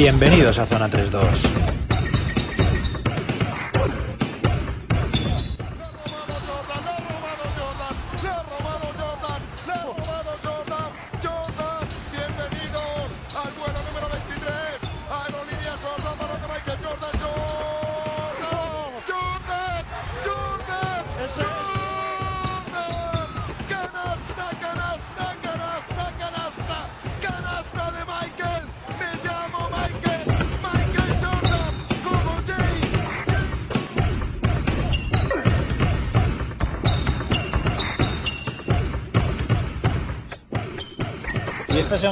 [0.00, 1.79] Bienvenidos a Zona 32.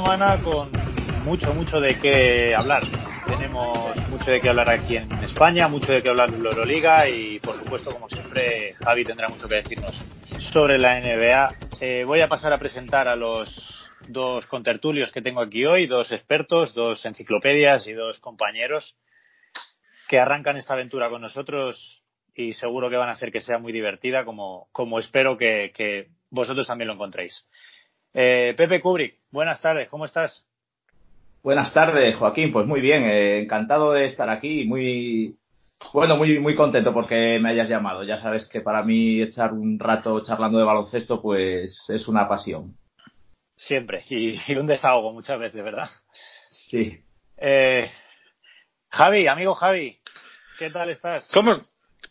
[0.09, 0.71] Semana con
[1.23, 2.81] mucho, mucho de qué hablar.
[3.27, 7.07] Tenemos mucho de qué hablar aquí en España, mucho de qué hablar en la Euroliga
[7.07, 9.95] y, por supuesto, como siempre, Javi tendrá mucho que decirnos
[10.51, 11.55] sobre la NBA.
[11.79, 13.55] Eh, voy a pasar a presentar a los
[14.07, 18.95] dos contertulios que tengo aquí hoy, dos expertos, dos enciclopedias y dos compañeros
[20.07, 22.01] que arrancan esta aventura con nosotros
[22.33, 26.07] y seguro que van a hacer que sea muy divertida, como, como espero que, que
[26.31, 27.45] vosotros también lo encontréis.
[28.13, 30.45] Eh, Pepe Kubrick, buenas tardes, ¿cómo estás?
[31.43, 32.51] Buenas tardes, Joaquín.
[32.51, 35.37] Pues muy bien, eh, encantado de estar aquí, muy
[35.93, 38.03] bueno, muy muy contento porque me hayas llamado.
[38.03, 42.75] Ya sabes que para mí echar un rato charlando de baloncesto, pues es una pasión.
[43.55, 45.89] Siempre y, un desahogo muchas veces, ¿verdad?
[46.51, 46.99] Sí.
[47.37, 47.89] Eh,
[48.89, 49.99] Javi, amigo Javi,
[50.57, 51.29] ¿qué tal estás?
[51.31, 51.51] ¿Cómo,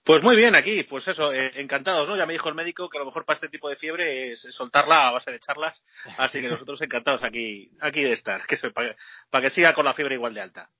[0.08, 2.16] pues muy bien, aquí, pues eso, eh, encantados, ¿no?
[2.16, 4.40] Ya me dijo el médico que a lo mejor para este tipo de fiebre es
[4.52, 5.84] soltarla a base de charlas,
[6.16, 8.96] así que nosotros encantados aquí, aquí de estar, que para,
[9.28, 10.70] para que siga con la fiebre igual de alta.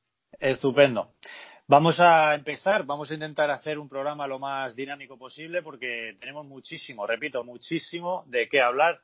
[0.41, 1.13] Estupendo.
[1.67, 6.47] Vamos a empezar, vamos a intentar hacer un programa lo más dinámico posible porque tenemos
[6.47, 9.03] muchísimo, repito, muchísimo de qué hablar.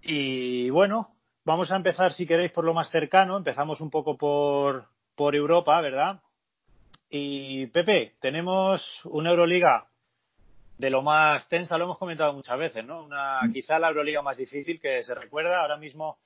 [0.00, 3.36] Y bueno, vamos a empezar, si queréis, por lo más cercano.
[3.36, 6.20] Empezamos un poco por, por Europa, ¿verdad?
[7.14, 9.86] Y Pepe, tenemos una Euroliga
[10.78, 13.04] de lo más tensa, lo hemos comentado muchas veces, ¿no?
[13.04, 13.52] Una, mm.
[13.52, 15.60] quizá la Euroliga más difícil que se recuerda.
[15.60, 16.16] Ahora mismo,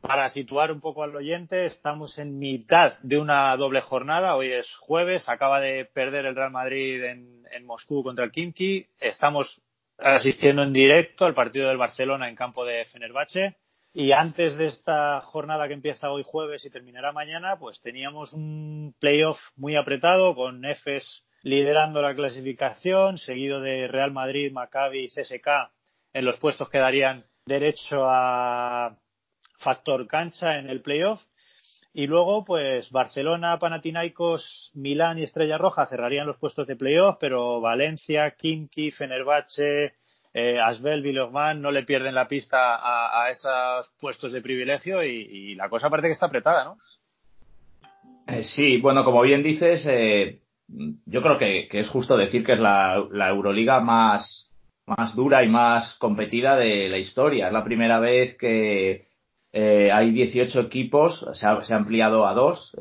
[0.00, 4.36] para situar un poco al oyente, estamos en mitad de una doble jornada.
[4.36, 8.86] Hoy es jueves, acaba de perder el Real Madrid en, en Moscú contra el Kimki.
[9.00, 9.60] Estamos
[9.98, 13.56] asistiendo en directo al partido del Barcelona en campo de Fenerbahce.
[13.94, 18.94] Y antes de esta jornada que empieza hoy jueves y terminará mañana, pues teníamos un
[18.98, 25.70] playoff muy apretado con EFES liderando la clasificación, seguido de Real Madrid, Maccabi y CSK
[26.14, 28.96] en los puestos que darían derecho a
[29.58, 31.22] factor cancha en el playoff.
[31.92, 37.60] Y luego, pues Barcelona, Panathinaikos, Milán y Estrella Roja cerrarían los puestos de playoff, pero
[37.60, 39.96] Valencia, Kimki, Fenerbahce,
[40.34, 45.68] eh, Asbel, Vilogman no le pierden la pista a, esos puestos de privilegio y, la
[45.68, 46.78] cosa parece que está apretada, ¿no?
[48.26, 52.60] Eh, sí, bueno, como bien dices, eh, yo creo que, es justo decir que es
[52.60, 54.50] la, Euroliga más,
[55.14, 57.48] dura y más competida de la historia.
[57.48, 59.08] Es la primera vez que
[59.52, 62.74] hay 18 equipos, se ha, ampliado a dos.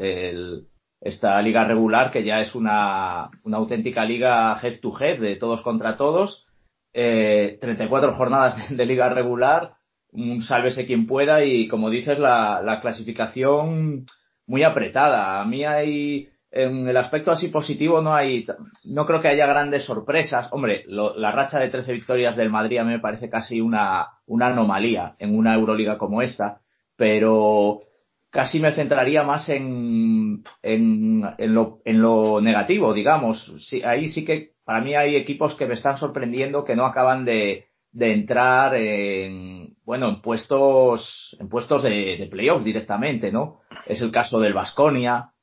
[1.01, 5.97] esta liga regular, que ya es una auténtica liga head to head, de todos contra
[5.97, 6.47] todos
[6.93, 9.75] eh, 34 jornadas de, liga regular,
[10.11, 14.05] un sálvese quien pueda y como dices la, la, clasificación
[14.45, 15.41] muy apretada.
[15.41, 18.45] A mí hay en el aspecto así positivo no hay
[18.83, 20.49] no creo que haya grandes sorpresas.
[20.51, 24.47] Hombre, la racha de 13 victorias del Madrid a mí me parece casi una, una
[24.47, 26.59] anomalía en una Euroliga como esta,
[26.97, 27.83] pero
[28.29, 33.53] casi me centraría más en, en, en, lo, en lo negativo, digamos.
[33.59, 37.25] Sí, ahí sí que para mí hay equipos que me están sorprendiendo que no acaban
[37.25, 43.59] de, de entrar en, bueno, en puestos, en puestos de, de playoff directamente, ¿no?
[43.85, 45.33] Es el caso del Vasconia,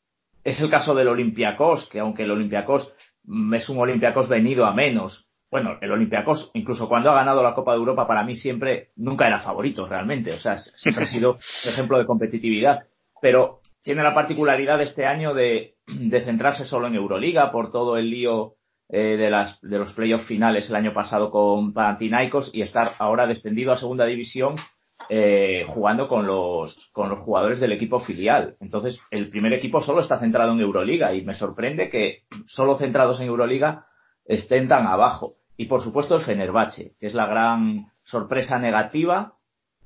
[0.44, 2.90] es el caso del Olympiacos, que aunque el Olympiacos
[3.52, 7.72] es un Olympiacos venido a menos, bueno, el Olympiacos, incluso cuando ha ganado la Copa
[7.72, 11.98] de Europa, para mí siempre, nunca era favorito realmente, o sea, siempre ha sido ejemplo
[11.98, 12.84] de competitividad,
[13.20, 18.08] pero tiene la particularidad este año de, de centrarse solo en Euroliga por todo el
[18.08, 18.54] lío
[18.88, 23.26] eh, de, las, de los playoffs finales el año pasado con Panathinaikos y estar ahora
[23.26, 24.56] descendido a segunda división
[25.10, 28.56] eh, jugando con los, con los jugadores del equipo filial.
[28.60, 33.20] Entonces, el primer equipo solo está centrado en Euroliga y me sorprende que solo centrados
[33.20, 33.86] en Euroliga
[34.24, 35.36] estén tan abajo.
[35.56, 39.34] Y por supuesto el Fenerbahce, que es la gran sorpresa negativa,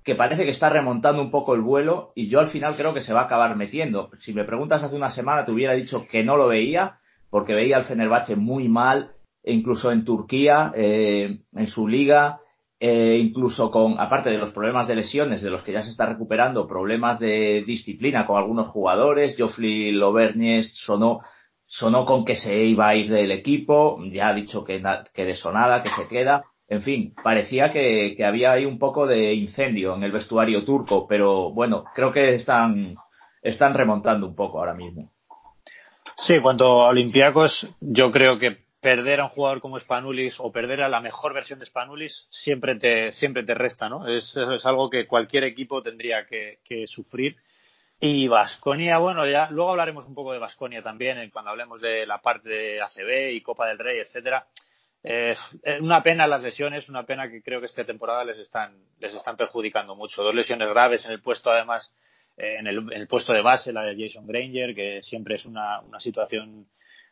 [0.05, 3.03] que parece que está remontando un poco el vuelo y yo al final creo que
[3.03, 4.11] se va a acabar metiendo.
[4.19, 6.99] Si me preguntas hace una semana te hubiera dicho que no lo veía,
[7.33, 9.13] porque veía al Fenerbahce muy mal,
[9.43, 12.39] e incluso en Turquía, eh, en su liga.
[12.85, 16.05] eh, incluso con, aparte de los problemas de lesiones de los que ya se está
[16.05, 21.21] recuperando, problemas de disciplina con algunos jugadores, Geoffrey Lovernies sonó,
[21.65, 24.81] sonó con que se iba a ir del equipo, ya ha dicho que,
[25.15, 29.07] que de sonada, que se queda, en fin, parecía que, que, había ahí un poco
[29.07, 32.97] de incendio en el vestuario turco, pero bueno, creo que están,
[33.43, 35.12] están remontando un poco ahora mismo.
[36.23, 40.81] Sí, cuanto a Olympiacos, yo creo que perder a un jugador como Spanulis o perder
[40.83, 44.07] a la mejor versión de Spanulis siempre te, siempre te resta, ¿no?
[44.07, 47.39] Es, es algo que cualquier equipo tendría que, sufrir.
[47.99, 52.19] Y Vasconia, bueno, ya luego hablaremos un poco de Vasconia también cuando hablemos de la
[52.19, 54.47] parte de ACB y Copa del Rey, etcétera.
[55.03, 55.35] Eh,
[55.81, 59.37] una pena las lesiones, una pena que creo que esta temporada les están, les están
[59.37, 60.23] perjudicando mucho.
[60.23, 63.73] Dos lesiones graves en el puesto, además, eh, en, el, en, el, puesto de base,
[63.73, 66.67] la de Jason Granger, que siempre es una, una situación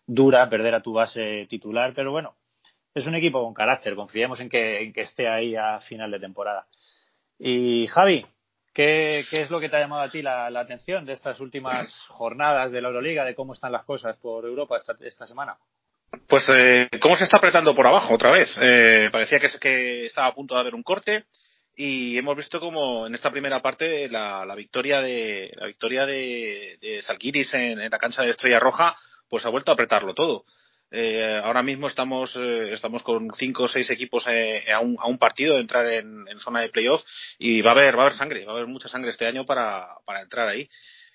[0.06, 2.34] dura perder a tu base titular, pero bueno,
[2.94, 6.20] es un equipo con carácter, confiemos en que, en que esté ahí a final de
[6.20, 6.67] temporada.
[7.38, 8.26] Y Javi,
[8.75, 11.94] ¿qué, qué es lo que te ha llamado a ti la, atención de estas últimas
[12.08, 15.56] jornadas de la Euroliga, de cómo están las cosas por Europa esta, esta semana?
[16.26, 18.50] Pues, eh, ¿cómo se está apretando por abajo otra vez?
[18.61, 21.26] Eh, parecía que, que estaba a punto de haber un corte
[21.76, 26.78] y hemos visto como en esta primera parte la, la victoria de la victoria de,
[26.81, 27.02] de
[27.52, 28.96] en, la cancha de Estrella Roja
[29.28, 30.44] pues ha vuelto a apretarlo todo.
[30.93, 35.06] Eh, ahora mismo estamos, eh, estamos con cinco o seis equipos eh, a, un, a,
[35.06, 37.05] un, partido de entrar en, en, zona de playoff
[37.38, 39.46] y va a haber, va a haber sangre, va a haber mucha sangre este año
[39.46, 40.69] para, para entrar ahí.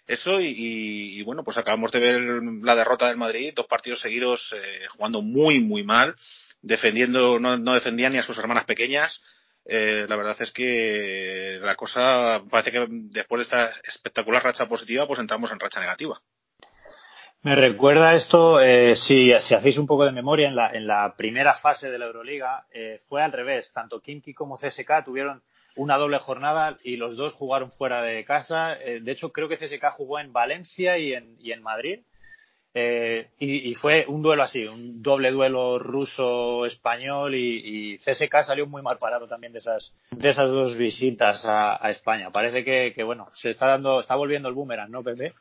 [0.07, 2.21] Eso y, y, bueno, pues acabamos de ver
[2.61, 6.15] la derrota del Madrid, dos partidos seguidos eh, jugando muy, muy mal,
[6.61, 9.21] defendiendo, no, no defendían ni a sus hermanas pequeñas.
[9.65, 15.07] Eh, la verdad es que la cosa parece que después de esta espectacular racha positiva,
[15.07, 16.21] pues entramos en racha negativa.
[17.45, 21.13] Me recuerda esto, eh, si, si, hacéis un poco de memoria, en la, en la
[21.15, 23.71] primera fase de la Euroliga eh, fue al revés.
[23.71, 25.43] Tanto Kimki como CSK tuvieron
[25.75, 28.73] una doble jornada y los dos jugaron fuera de casa.
[28.73, 31.99] Eh, de hecho, creo que CSK jugó en Valencia y en, y en Madrid.
[32.77, 38.67] Eh, y, y, fue un duelo así, un doble duelo ruso-español y, y, CSK salió
[38.67, 42.31] muy mal parado también de esas, de esas dos visitas a, España.
[42.31, 45.31] Parece que, bueno, se está dando, está volviendo el boomerang, ¿no, Pepe?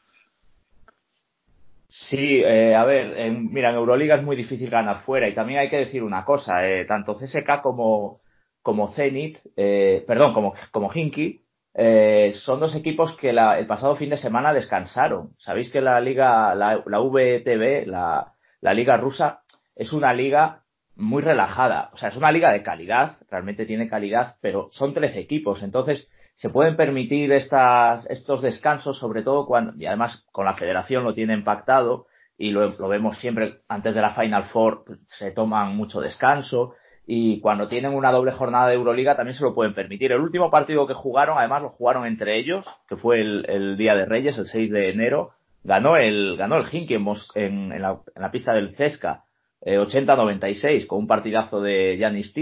[1.88, 5.58] Sí, eh, a ver, en, mira, en Euroliga es muy difícil ganar fuera y también
[5.58, 8.20] hay que decir una cosa, eh, tanto CSK como,
[8.62, 11.44] como Zenit, eh, perdón, como, como Hinky,
[11.75, 15.35] eh, son dos equipos que la, el pasado fin de semana descansaron.
[15.38, 19.43] Sabéis que la liga, la, la VTB, la, la liga rusa,
[19.75, 20.62] es una liga
[20.97, 21.91] muy relajada.
[21.93, 25.62] O sea, es una liga de calidad, realmente tiene calidad, pero son 13 equipos.
[25.62, 31.05] Entonces, se pueden permitir estas, estos descansos, sobre todo cuando, y además con la federación
[31.05, 32.06] lo tienen pactado,
[32.37, 36.75] y lo, vemos siempre antes de la Final Four, pues, se toman mucho descanso,
[37.06, 40.12] y cuando tienen una doble jornada de Euroliga también se lo pueden permitir.
[40.12, 43.94] El último partido que jugaron, además lo jugaron entre ellos, que fue el, el Día
[43.94, 48.54] de Reyes, el 6 de enero, ganó el, ganó el Hinky en, en la, pista
[48.54, 49.24] del Cesca,
[49.60, 52.32] eh, 80-96, con un partidazo de Yanis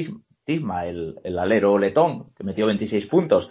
[0.45, 3.49] Tisma, el, el alero letón, que metió 26 puntos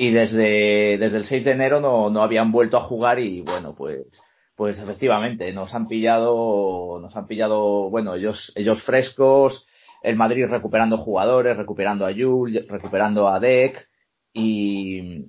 [0.00, 3.74] y desde, desde el 6 de enero no, no habían vuelto a jugar y bueno,
[3.76, 4.06] pues,
[4.54, 9.66] pues efectivamente nos han pillado, nos han pillado, bueno, ellos, ellos frescos,
[10.02, 13.88] el Madrid recuperando jugadores, recuperando a Jules, recuperando a Deck
[14.32, 15.26] y,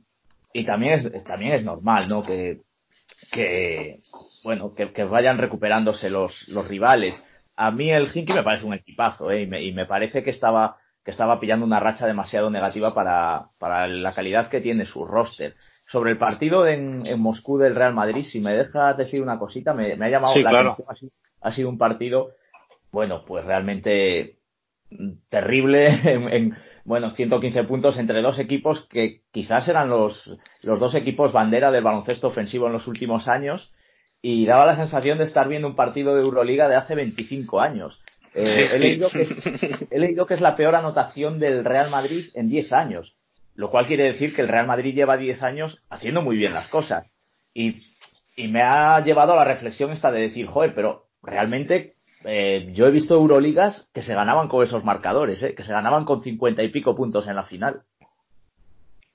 [0.53, 2.23] y también es, también es normal, ¿no?
[2.23, 2.61] Que,
[3.31, 4.01] que,
[4.43, 7.23] bueno, que, que vayan recuperándose los, los rivales.
[7.55, 9.43] A mí el Hinky me parece un equipazo, ¿eh?
[9.43, 13.49] y, me, y me parece que estaba, que estaba pillando una racha demasiado negativa para,
[13.57, 15.55] para la calidad que tiene su roster.
[15.87, 19.73] Sobre el partido en, en Moscú del Real Madrid, si me dejas decir una cosita,
[19.73, 20.71] me, me ha llamado sí, la claro.
[20.73, 20.87] atención.
[20.89, 21.11] Ha sido,
[21.41, 22.29] ha sido, un partido,
[22.91, 24.38] bueno, pues realmente
[25.29, 30.95] terrible en, en, bueno, 115 puntos entre dos equipos que quizás eran los, los dos
[30.95, 33.71] equipos bandera del baloncesto ofensivo en los últimos años
[34.21, 38.01] y daba la sensación de estar viendo un partido de Euroliga de hace 25 años.
[38.33, 39.35] Eh, he, leído que es,
[39.91, 43.15] he leído que es la peor anotación del Real Madrid en 10 años,
[43.55, 46.67] lo cual quiere decir que el Real Madrid lleva 10 años haciendo muy bien las
[46.67, 47.07] cosas.
[47.53, 47.83] Y,
[48.35, 52.85] y me ha llevado a la reflexión esta de decir, joder, pero realmente eh, yo
[52.85, 56.63] he visto Euroligas que se ganaban con esos marcadores, eh, que se ganaban con 50
[56.63, 57.83] y pico puntos en la final.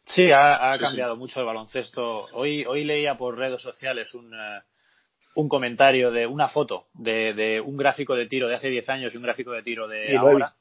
[0.07, 2.27] Sí, ha, ha cambiado sí, mucho el baloncesto.
[2.33, 4.61] Hoy, hoy leía por redes sociales un, uh,
[5.35, 9.15] un comentario de una foto de, de, un gráfico de tiro de hace 10 años
[9.15, 10.55] y un gráfico de tiro de sí, ahora.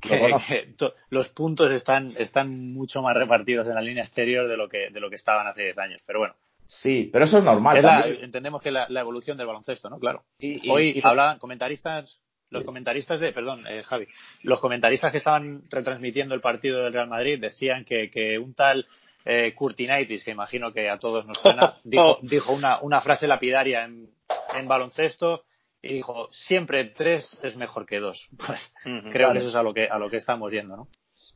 [0.00, 4.56] Que, que to, los puntos están, están mucho más repartidos en la línea exterior de
[4.56, 6.02] lo que, de lo que estaban hace 10 años.
[6.06, 6.34] Pero bueno.
[6.66, 7.76] Sí, pero eso es normal.
[7.76, 9.98] Es la, entendemos que la, la, evolución del baloncesto, ¿no?
[9.98, 10.24] Claro.
[10.38, 11.04] Y, y, Hoy y los...
[11.04, 12.20] hablaban comentaristas
[12.50, 14.06] los comentaristas de, perdón, eh, Javi,
[14.42, 18.86] los comentaristas que estaban retransmitiendo el partido del Real Madrid decían que, que un tal
[19.24, 23.84] eh, Curtinaitis, que imagino que a todos nos suena, dijo, dijo una, una frase lapidaria
[23.84, 24.08] en,
[24.54, 25.44] en baloncesto
[25.82, 28.28] y dijo siempre tres es mejor que dos.
[28.46, 28.74] Pues
[29.12, 30.88] creo que eso es a lo que a lo que estamos yendo, ¿no?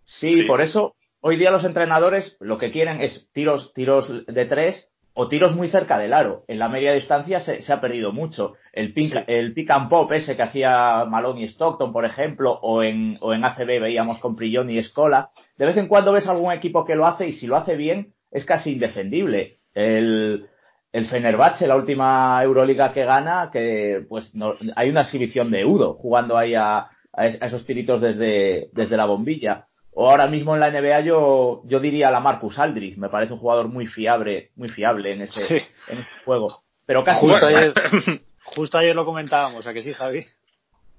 [0.05, 4.89] Sí, por eso hoy día los entrenadores lo que quieren es tiros tiros de tres
[5.21, 6.45] o tiros muy cerca del aro.
[6.49, 8.55] En la media distancia se, se ha perdido mucho.
[8.73, 12.83] El pick, el pick and pop ese que hacía Malone y Stockton, por ejemplo, o
[12.83, 15.29] en, o en ACB veíamos con Prillón y Escola.
[15.59, 18.15] De vez en cuando ves algún equipo que lo hace y si lo hace bien
[18.31, 19.59] es casi indefendible.
[19.75, 20.49] El,
[20.91, 25.97] el Fenerbahce, la última Euroliga que gana, que pues no, hay una exhibición de Udo
[25.97, 29.67] jugando ahí a, a, esos tiritos desde, desde la bombilla.
[29.92, 33.38] O ahora mismo en la NBA yo, yo diría la Marcus Aldridge, me parece un
[33.40, 35.54] jugador muy fiable, muy fiable en ese, Sí.
[35.88, 36.62] en ese juego.
[36.87, 37.73] Pero casi Justo bueno, ayer,
[38.44, 40.26] justo ayer lo comentábamos, ¿a que sí, Javi?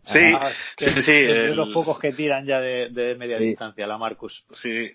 [0.03, 3.15] Sí, Ah, que sí, sí, es de el- los pocos que tiran ya de, de
[3.15, 3.45] media Sí.
[3.45, 4.43] distancia, la Marcus.
[4.51, 4.91] Sí.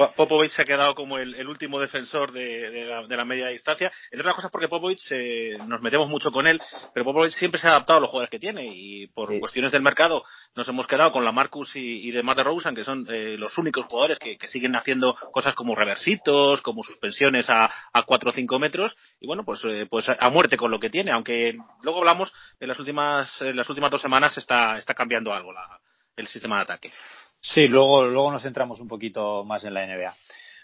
[0.00, 3.24] Po- Popovich se ha quedado como el, el último defensor de, de la, de la
[3.26, 3.92] media distancia.
[4.10, 6.58] Entre otras cosas porque Popovich eh, nos metemos mucho con él,
[6.94, 9.38] pero Popovich siempre se ha adaptado a los jugadores que tiene y por Sí.
[9.40, 10.22] cuestiones del mercado
[10.54, 13.58] nos hemos quedado con la Marcus y, y de Matt Rosen, que son eh, los
[13.58, 18.32] únicos jugadores que, que siguen haciendo cosas como reversitos, como suspensiones a, a 4 o
[18.32, 21.98] 5 metros y bueno, pues, eh, pues a muerte con lo que tiene, aunque luego
[21.98, 25.78] hablamos en las últimas, en las últimas dos semanas está, está cambiando algo la,
[26.16, 26.92] el sistema de ataque.
[27.40, 30.14] Sí, luego, luego nos centramos un poquito más en la NBA.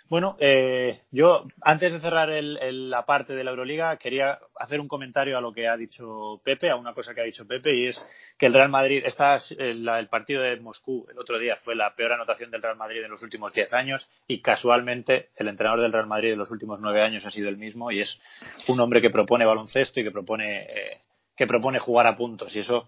[0.08, 4.80] Bueno, eh, yo antes de cerrar el, el- la parte de la Euroliga quería hacer
[4.80, 7.74] un comentario a lo que ha dicho Pepe, a una cosa que ha dicho Pepe
[7.74, 8.06] y es
[8.38, 11.96] que el Real Madrid, esta, el, el partido de Moscú el otro día fue la
[11.96, 15.92] peor anotación del Real Madrid en los últimos 10 años y casualmente el entrenador del
[15.92, 18.20] Real Madrid de los últimos 9 años ha sido el mismo y es
[18.68, 21.00] un hombre que propone baloncesto y que propone eh,
[21.36, 22.86] que propone jugar a puntos y eso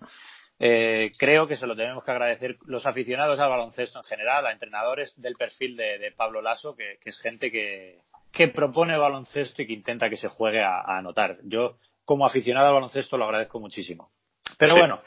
[0.59, 4.53] eh, creo que se lo tenemos que agradecer los aficionados al baloncesto en general, a
[4.53, 7.99] entrenadores del perfil de, de Pablo Lasso, que, que es gente que,
[8.33, 11.39] que propone baloncesto y que intenta que se juegue a, a anotar.
[11.45, 14.11] Yo, como aficionado al baloncesto, lo agradezco muchísimo.
[14.57, 14.79] Pero Sí.
[14.81, 15.01] bueno,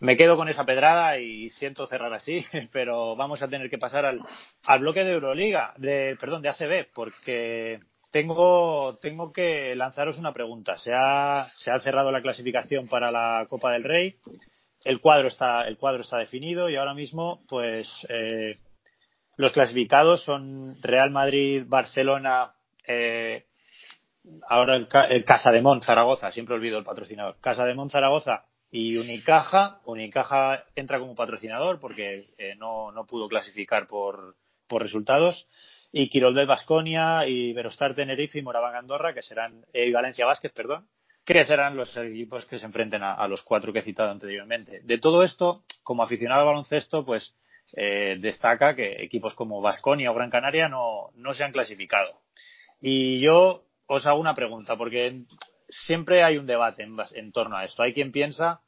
[0.00, 4.04] me quedo con esa pedrada y siento cerrar así, pero vamos a tener que pasar
[4.04, 4.20] al,
[4.64, 7.80] al bloque de Euroliga, de, perdón, de ACB, porque
[8.10, 10.76] tengo, tengo que lanzaros una pregunta.
[10.78, 14.16] Se ha, se ha cerrado la clasificación para la Copa del Rey.
[14.86, 18.58] El cuadro está, el cuadro está definido y ahora mismo, pues, eh,
[19.36, 22.54] los clasificados son Real Madrid, Barcelona,
[22.86, 23.46] eh,
[24.48, 27.36] ahora el, Ca- el Casa de Mon, Zaragoza, siempre olvido el patrocinador.
[27.40, 29.80] Casa de Mon, Zaragoza y Unicaja.
[29.84, 34.36] Unicaja entra como patrocinador porque eh, no, no pudo clasificar por,
[34.68, 35.46] por resultados.
[35.92, 40.86] Y Quirolbet Basconia y Verostar Tenerife y Moraván Andorra, que serán, eh, Valencia Vázquez, perdón,
[41.26, 44.80] que serán los equipos que se enfrenten a, los cuatro que he citado anteriormente.
[44.84, 47.34] De todo esto, como aficionado al baloncesto, pues
[47.72, 52.20] eh, destaca que equipos como Vasconia o Gran Canaria no, no se han clasificado.
[52.80, 55.22] Y yo os hago una pregunta, porque
[55.68, 57.82] siempre hay un debate en, en torno a esto.
[57.82, 58.60] Hay quien piensa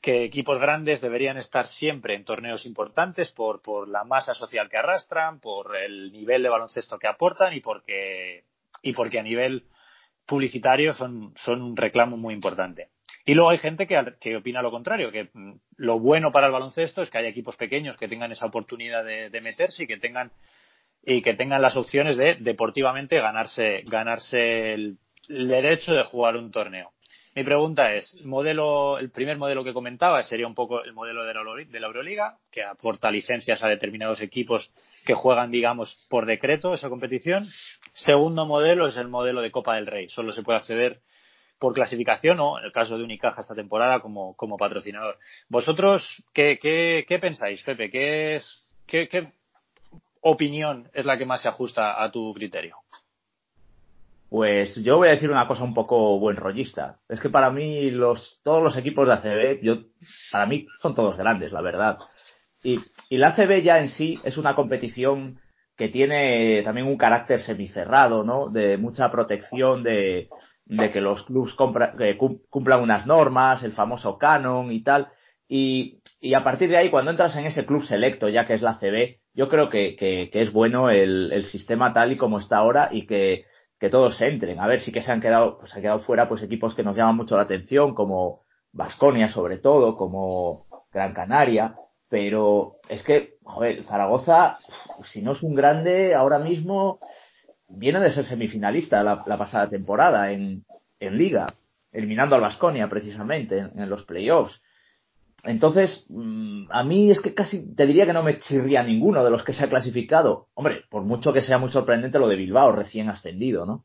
[0.00, 4.78] que equipos grandes deberían estar siempre en torneos importantes por, por la masa social que
[4.78, 8.44] arrastran, por el nivel de baloncesto que aportan y porque,
[8.82, 9.66] y porque a nivel
[10.30, 12.88] publicitario son, son un reclamo muy importante.
[13.26, 16.52] Y luego hay gente que, que opina lo contrario, que mm, lo bueno para el
[16.52, 20.30] baloncesto es que haya equipos pequeños que tengan esa oportunidad de, meterse y que tengan
[21.02, 26.92] y que tengan las opciones de deportivamente ganarse ganarse el, derecho de jugar un torneo.
[27.34, 31.24] Mi pregunta es, el modelo, el primer modelo que comentaba sería un poco el modelo
[31.24, 34.72] de la, de la Euroliga, que aporta licencias a determinados equipos
[35.06, 37.48] que juegan, digamos, por decreto esa competición.
[37.94, 40.08] Segundo modelo es el modelo de Copa del Rey.
[40.08, 41.00] Solo se puede acceder
[41.58, 45.18] por clasificación o, en el caso de Unicaja esta temporada, como, como patrocinador.
[45.48, 47.90] ¿Vosotros qué, qué, qué pensáis, Pepe?
[47.90, 49.32] ¿Qué, es, qué, ¿Qué
[50.22, 52.76] opinión es la que más se ajusta a tu criterio?
[54.30, 56.98] Pues yo voy a decir una cosa un poco buen rollista.
[57.08, 59.78] Es que para mí los, todos los equipos de ACB, yo,
[60.30, 61.98] para mí son todos grandes, la verdad.
[62.62, 62.78] Y,
[63.08, 65.40] y la ACB ya en sí es una competición
[65.80, 68.50] que tiene también un carácter semicerrado, ¿no?
[68.50, 70.28] De mucha protección de,
[70.92, 75.08] que los clubs cumplan unas normas, el famoso canon y tal.
[75.48, 78.60] Y, y a partir de ahí, cuando entras en ese club selecto, ya que es
[78.60, 82.58] la ACB, yo creo que, que, es bueno el, el sistema tal y como está
[82.58, 83.46] ahora y que,
[83.78, 84.60] que todos entren.
[84.60, 86.82] A ver, sí que se han quedado, pues se han quedado fuera pues equipos que
[86.82, 91.74] nos llaman mucho la atención, como Vasconia sobre todo, como Gran Canaria,
[92.10, 94.58] pero es que, joder, Zaragoza,
[95.04, 97.00] si no es un grande, ahora mismo
[97.68, 100.64] viene de ser semifinalista la, pasada temporada en,
[100.98, 101.46] en Liga,
[101.92, 104.60] eliminando al Vasconia precisamente en, en los playoffs.
[105.44, 109.30] entonces, mm, a mí es que casi te diría que no me chirría ninguno de
[109.30, 110.48] los que se ha clasificado.
[110.54, 113.84] Hombre, por mucho que sea muy sorprendente lo de Bilbao, recién ascendido, ¿no?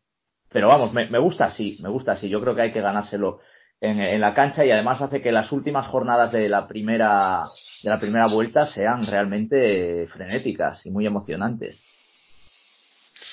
[0.55, 2.29] Pero vamos, me, gusta así, me gusta así.
[2.29, 3.39] Yo creo que hay que ganárselo
[3.82, 7.44] en, la cancha y además hace que las últimas jornadas de la primera
[7.84, 11.84] de la primera vuelta sean realmente frenéticas y muy emocionantes.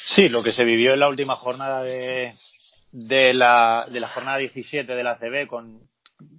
[0.04, 2.34] Sí, lo que se vivió en la última jornada de,
[2.90, 5.88] de, la, de la jornada 17 de la CB con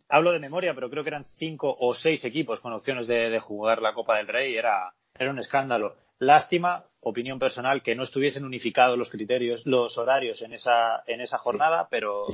[0.10, 3.82] hablo de memoria, pero creo que eran cinco o seis equipos con opciones de, jugar
[3.82, 4.56] la Copa del Rey.
[4.56, 5.96] Era, era un escándalo.
[6.20, 11.38] Lástima, opinión personal, que no estuviesen unificados los criterios, los horarios en esa, en esa
[11.38, 12.26] jornada, pero,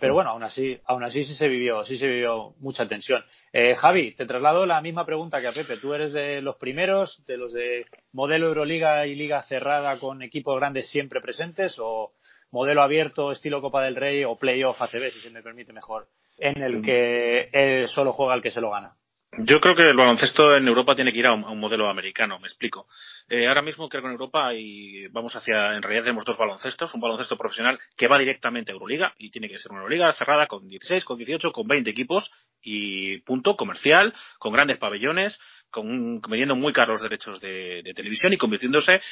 [0.00, 3.24] pero bueno, aún así, aún así sí se vivió, sí se vivió mucha tensión.
[3.52, 5.78] Eh, Javi, te traslado la misma pregunta que a Pepe.
[5.78, 10.56] ¿Tú eres de los primeros, de los de modelo Euroliga y Liga cerrada con equipos
[10.56, 12.12] grandes siempre presentes o
[12.50, 16.08] modelo abierto, estilo Copa del Rey o playoff ACB, si se me permite mejor?
[16.38, 18.94] en el que solo juega el que se lo gana.
[19.36, 22.48] Yo creo que el baloncesto en Europa tiene que ir a un, modelo americano, me
[22.48, 22.88] explico.
[23.28, 26.94] Eh, ahora mismo creo que en Europa y vamos hacia, en realidad tenemos dos baloncestos,
[26.94, 30.46] un baloncesto profesional que va directamente a Euroliga y tiene que ser una Euroliga cerrada
[30.46, 32.30] con 16, con 18, con 20 equipos
[32.62, 35.38] y punto comercial, con grandes pabellones,
[35.70, 39.02] con, vendiendo muy caros derechos de televisión y convirtiéndose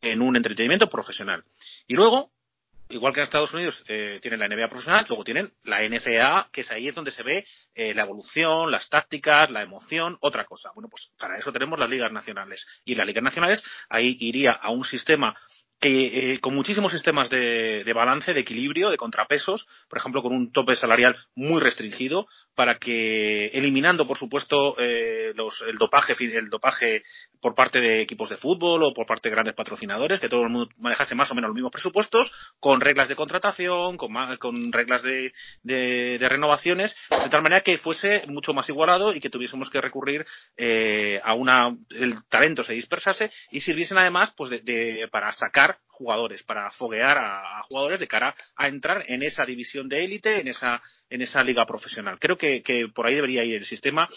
[0.00, 1.44] en un entretenimiento profesional.
[1.86, 2.32] Y luego
[2.90, 6.62] igual que en Estados Unidos eh, tienen la NBA profesional, luego tienen la NCAA, que
[6.62, 10.70] es ahí es donde se ve eh, la evolución, las tácticas, la emoción, otra cosa.
[10.74, 12.66] Bueno, pues para eso tenemos las ligas nacionales.
[12.84, 15.36] Y las ligas nacionales ahí iría a un sistema
[15.80, 20.50] eh, con muchísimos sistemas de, de, balance, de equilibrio, de contrapesos, por ejemplo, con un
[20.50, 22.26] tope salarial muy restringido,
[22.58, 27.04] para que, eliminando, por supuesto, eh, los, el dopaje, el dopaje
[27.40, 30.48] por parte de equipos de fútbol o por parte de grandes patrocinadores, que todo el
[30.48, 35.02] mundo manejase más o menos los mismos presupuestos, con reglas de contratación, con, con reglas
[35.04, 35.32] de,
[35.62, 40.26] de, renovaciones, de tal manera que fuese mucho más igualado y que tuviésemos que recurrir
[40.56, 45.67] eh, a una, el talento se dispersase y sirviesen además, pues, de para sacar
[45.98, 50.48] jugadores, para foguear a, jugadores de cara a entrar en esa división de élite, en
[50.48, 50.80] esa,
[51.10, 52.18] en esa liga profesional.
[52.20, 52.62] Creo que,
[52.94, 54.08] por ahí debería ir el sistema.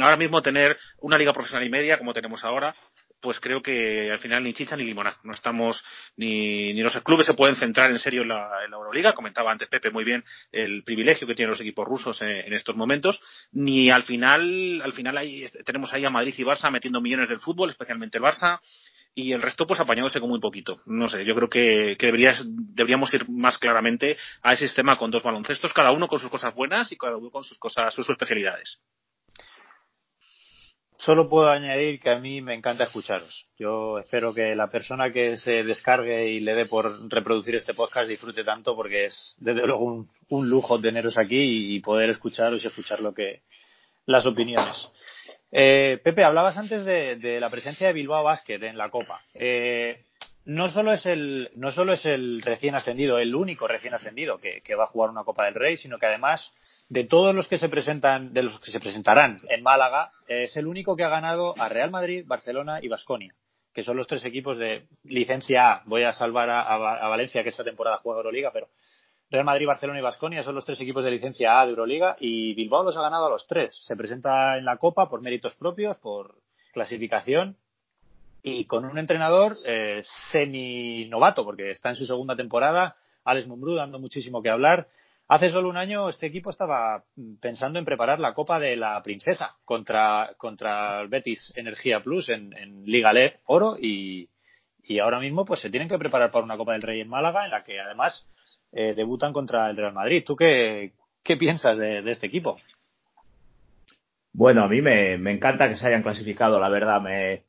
[0.00, 2.74] Ahora mismo tener una liga profesional y media, como tenemos ahora,
[3.20, 5.18] pues creo que al final ni chicha ni limonada.
[5.24, 5.82] No estamos,
[6.16, 9.12] ni, ni los clubes se pueden centrar en serio en la, Euroliga.
[9.12, 13.20] Comentaba antes Pepe muy bien el privilegio que tienen los equipos rusos en, estos momentos.
[13.52, 17.40] Ni al final, al final ahí, tenemos ahí a Madrid y Barça metiendo millones del
[17.40, 18.60] fútbol, especialmente el Barça
[19.18, 20.82] y el resto pues apañándose con muy poquito.
[20.84, 25.22] No sé, yo creo que, que deberíamos ir más claramente a ese sistema con dos
[25.22, 28.78] baloncestos, cada uno con sus cosas buenas y cada uno con sus cosas, sus especialidades.
[30.98, 33.46] Solo puedo añadir que a mí me encanta escucharos.
[33.58, 38.10] Yo espero que la persona que se descargue y le dé por reproducir este podcast
[38.10, 42.66] disfrute tanto porque es desde luego un, un lujo teneros aquí y poder escucharos y
[42.66, 43.42] escuchar lo que
[44.04, 44.90] las opiniones.
[45.52, 49.22] Eh, Pepe, hablabas antes de, la presencia de Bilbao Basket en la Copa.
[49.34, 50.04] Eh,
[50.44, 54.74] no solo es el no solo es el recién ascendido, el único recién ascendido que,
[54.76, 56.52] va a jugar una Copa del Rey, sino que además
[56.88, 60.68] de todos los que se presentan, de los que se presentarán en Málaga, es el
[60.68, 63.34] único que ha ganado a Real Madrid, Barcelona y Basconia,
[63.74, 65.82] que son los tres equipos de licencia A.
[65.86, 68.68] Voy a salvar a Valencia que esta temporada juega Euroliga, pero
[69.30, 72.54] Real Madrid, Barcelona y Vasconia son los tres equipos de licencia A de Euroliga y
[72.54, 73.76] Bilbao los ha ganado a los tres.
[73.82, 76.36] Se presenta en la Copa por méritos propios, por
[76.72, 77.56] clasificación
[78.42, 83.98] y con un entrenador eh, semi-novato porque está en su segunda temporada, Alex Mumbrú dando
[83.98, 84.86] muchísimo que hablar.
[85.26, 87.02] Hace solo un año este equipo estaba
[87.40, 92.84] pensando en preparar la Copa de la Princesa contra, contra el Betis Energía Plus en,
[92.84, 94.28] Liga Le Oro y,
[94.84, 97.44] y ahora mismo pues se tienen que preparar para una Copa del Rey en Málaga
[97.44, 98.28] en la que además
[98.78, 100.22] eh, debutan contra el Real Madrid.
[100.26, 100.92] ¿Tú qué,
[101.24, 102.58] qué piensas de, este equipo?
[104.34, 107.00] Bueno, a mí me, encanta que se hayan clasificado, la verdad.
[107.00, 107.44] Me,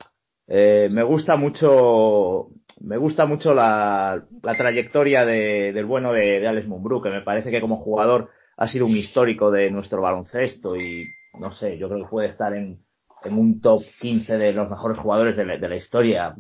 [0.48, 2.48] eh, me gusta mucho
[2.80, 7.22] me gusta mucho la, la trayectoria de, del bueno de, de Alex Mumbrú, que me
[7.22, 11.08] parece que como jugador ha sido un histórico de nuestro baloncesto y
[11.40, 12.80] no sé, yo creo que puede estar en,
[13.24, 16.36] en un top 15 de los mejores jugadores de la, historia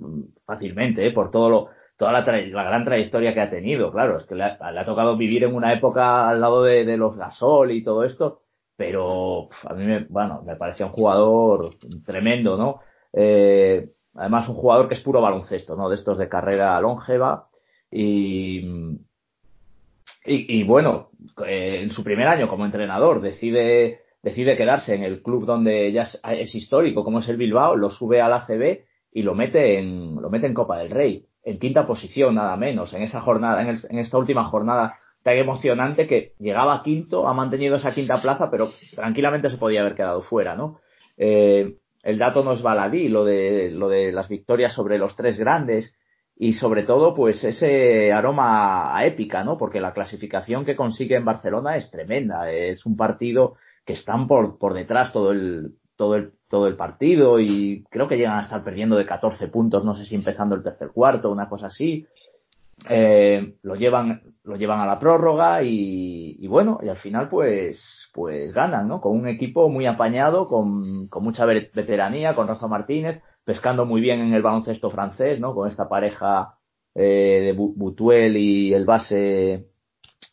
[0.45, 1.11] fácilmente, ¿eh?
[1.11, 4.43] por todo lo, toda la, la, gran trayectoria que ha tenido, claro, es que le
[4.43, 8.41] ha, tocado vivir en una época al lado de, los Gasol y todo esto,
[8.75, 12.81] pero a mí me, bueno, me parecía un jugador tremendo, ¿no?
[13.13, 15.89] Eh, además un jugador que es puro baloncesto, ¿no?
[15.89, 17.47] De estos de carrera longeva
[17.89, 18.99] y,
[20.25, 21.09] y, bueno,
[21.47, 26.03] eh, en su primer año como entrenador decide decide quedarse en el club donde ya
[26.03, 28.81] es, es histórico, como es el Bilbao, lo sube al ACB
[29.13, 32.93] y lo mete en lo mete en Copa del Rey en quinta posición nada menos
[32.93, 37.91] en esa jornada, en, esta última jornada tan emocionante que llegaba quinto, ha mantenido esa
[37.91, 40.81] quinta plaza, pero tranquilamente se podía haber quedado fuera, ¿no?
[41.15, 45.37] Eh, el dato no es baladí, lo de, lo de las victorias sobre los tres
[45.37, 45.95] grandes
[46.35, 49.57] y sobre todo, pues ese aroma a épica, ¿no?
[49.57, 53.55] Porque la clasificación que consigue en Barcelona es tremenda, es un partido
[53.85, 58.15] que están por, por detrás todo el, todo el, todo el partido y creo que
[58.15, 61.49] llegan a estar perdiendo de 14 puntos, no sé si empezando el tercer cuarto, una
[61.49, 62.07] cosa así.
[62.87, 68.53] Eh, lo llevan lo llevan a la prórroga y, bueno y al final pues pues
[68.53, 73.85] ganan no con un equipo muy apañado con, con mucha veteranía con Rafa Martínez pescando
[73.85, 76.57] muy bien en el baloncesto francés no con esta pareja
[76.99, 79.67] eh, de Butuel y el base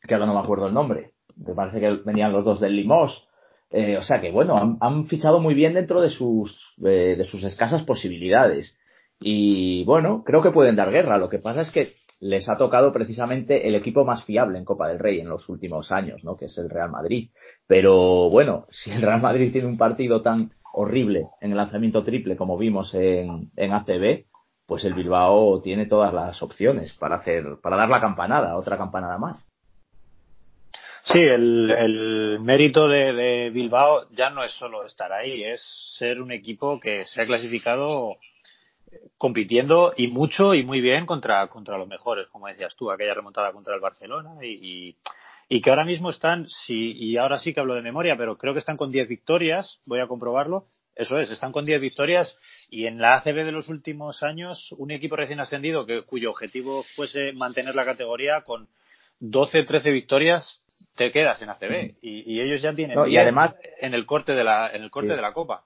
[0.07, 1.13] que ahora no me acuerdo el nombre.
[1.37, 3.29] Me parece que venían los dos del Limos
[3.75, 7.43] eh, o sea que bueno han, fichado muy bien dentro de sus eh, de sus
[7.43, 8.79] escasas posibilidades
[9.19, 12.93] y bueno creo que pueden dar guerra lo que pasa es que les ha tocado
[12.93, 16.37] precisamente el equipo más fiable en Copa del Rey en los últimos años, ¿no?
[16.37, 17.31] Que es el Real Madrid.
[17.67, 22.37] Pero bueno, si el Real Madrid tiene un partido tan horrible en el lanzamiento triple
[22.37, 24.25] como vimos en, en ACB,
[24.67, 29.19] pues el Bilbao tiene todas las opciones para hacer, para dar la campanada, otra campanada
[29.19, 29.47] más.
[31.07, 35.61] Sí, el, el mérito de, de, Bilbao ya no es solo estar ahí, es
[35.99, 38.17] ser un equipo que se ha clasificado
[39.19, 43.53] compitiendo y mucho y muy bien contra, contra los mejores, como decías tú, aquella remontada
[43.53, 44.97] contra el Barcelona y,
[45.49, 48.55] y, que ahora mismo están, sí, y ahora sí que hablo de memoria, pero creo
[48.55, 52.39] que están con 10 victorias, voy a comprobarlo, eso es, están con 10 victorias
[52.71, 56.85] y en la ACB de los últimos años un equipo recién ascendido que, cuyo objetivo
[56.97, 58.69] fuese mantener la categoría con
[59.21, 60.63] 12, 13 victorias
[60.97, 64.45] te quedas en ACB y, y ellos ya tienen y además en el corte de
[64.45, 65.65] la en el corte de la copa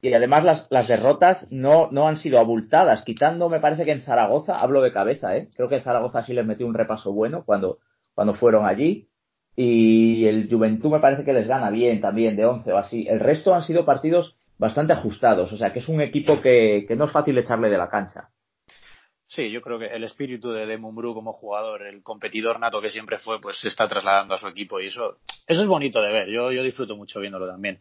[0.00, 4.02] y además las, las derrotas no, no han sido abultadas, quitando, me parece que en
[4.02, 5.48] Zaragoza, hablo de cabeza, ¿eh?
[5.56, 7.78] creo que en Zaragoza sí les metió un repaso bueno cuando,
[8.14, 9.08] cuando fueron allí,
[9.56, 13.06] y el Juventud me parece que les gana bien también, de 11 o así.
[13.08, 16.94] El resto han sido partidos bastante ajustados, o sea que es un equipo que, que
[16.94, 18.28] no es fácil echarle de la cancha.
[19.28, 22.90] Sí, yo creo que el espíritu de Demon Bru como jugador, el competidor nato que
[22.90, 26.12] siempre fue, pues se está trasladando a su equipo y eso, eso es bonito de
[26.12, 26.28] ver.
[26.28, 27.80] Yo, yo disfruto mucho viéndolo también.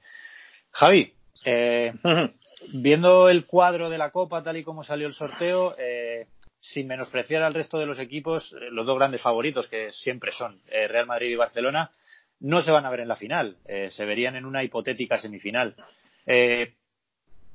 [0.71, 1.13] Javi,
[1.45, 1.93] eh,
[2.73, 6.27] viendo el cuadro de la Copa tal y como salió el sorteo, eh,
[6.59, 10.59] sin menospreciar al resto de los equipos, eh, los dos grandes favoritos que siempre son
[10.67, 11.91] Real Madrid y Barcelona,
[12.39, 15.75] no se van a ver en la final, se verían en una hipotética semifinal.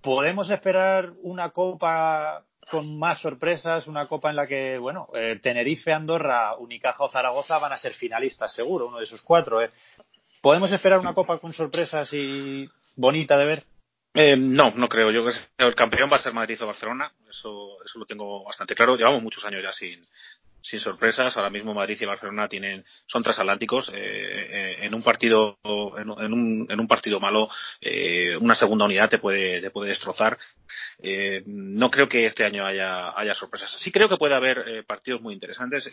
[0.00, 5.08] ¿Podemos esperar una Copa con más sorpresas, una Copa en la que, bueno,
[5.42, 9.60] Tenerife, Andorra, Unicaja o Zaragoza van a ser finalistas seguro, uno de esos cuatro.
[10.40, 13.64] ¿Podemos esperar una Copa con sorpresas y bonita de ver?
[14.14, 15.10] Eh, no, no creo.
[15.10, 17.12] Yo que el campeón va a ser Madrid o Barcelona.
[17.28, 18.96] Eso, eso lo tengo bastante claro.
[18.96, 20.04] Llevamos muchos años ya sin,
[20.62, 21.36] sin sorpresas.
[21.36, 23.88] Ahora mismo Madrid y Barcelona tienen, son transatlánticos.
[23.88, 27.48] Eh, eh, en un partido, en, un, en un partido malo,
[27.80, 30.38] eh, una segunda unidad te puede, te puede destrozar.
[31.02, 33.70] Eh, no creo que este año haya, haya sorpresas.
[33.72, 35.90] Sí creo que puede haber partidos muy interesantes.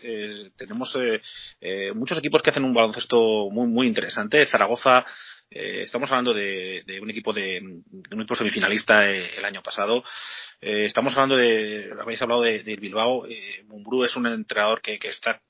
[0.56, 0.96] tenemos
[1.94, 4.44] muchos equipos que hacen un baloncesto muy, muy interesante.
[4.46, 5.04] Zaragoza
[5.50, 10.04] eh, estamos hablando de, de, un equipo de, un equipo semifinalista eh, el año pasado.
[10.60, 13.26] Eh, estamos hablando de, habéis hablado de, de Bilbao.
[13.26, 13.64] Eh,
[14.04, 15.40] es un entrenador que, que está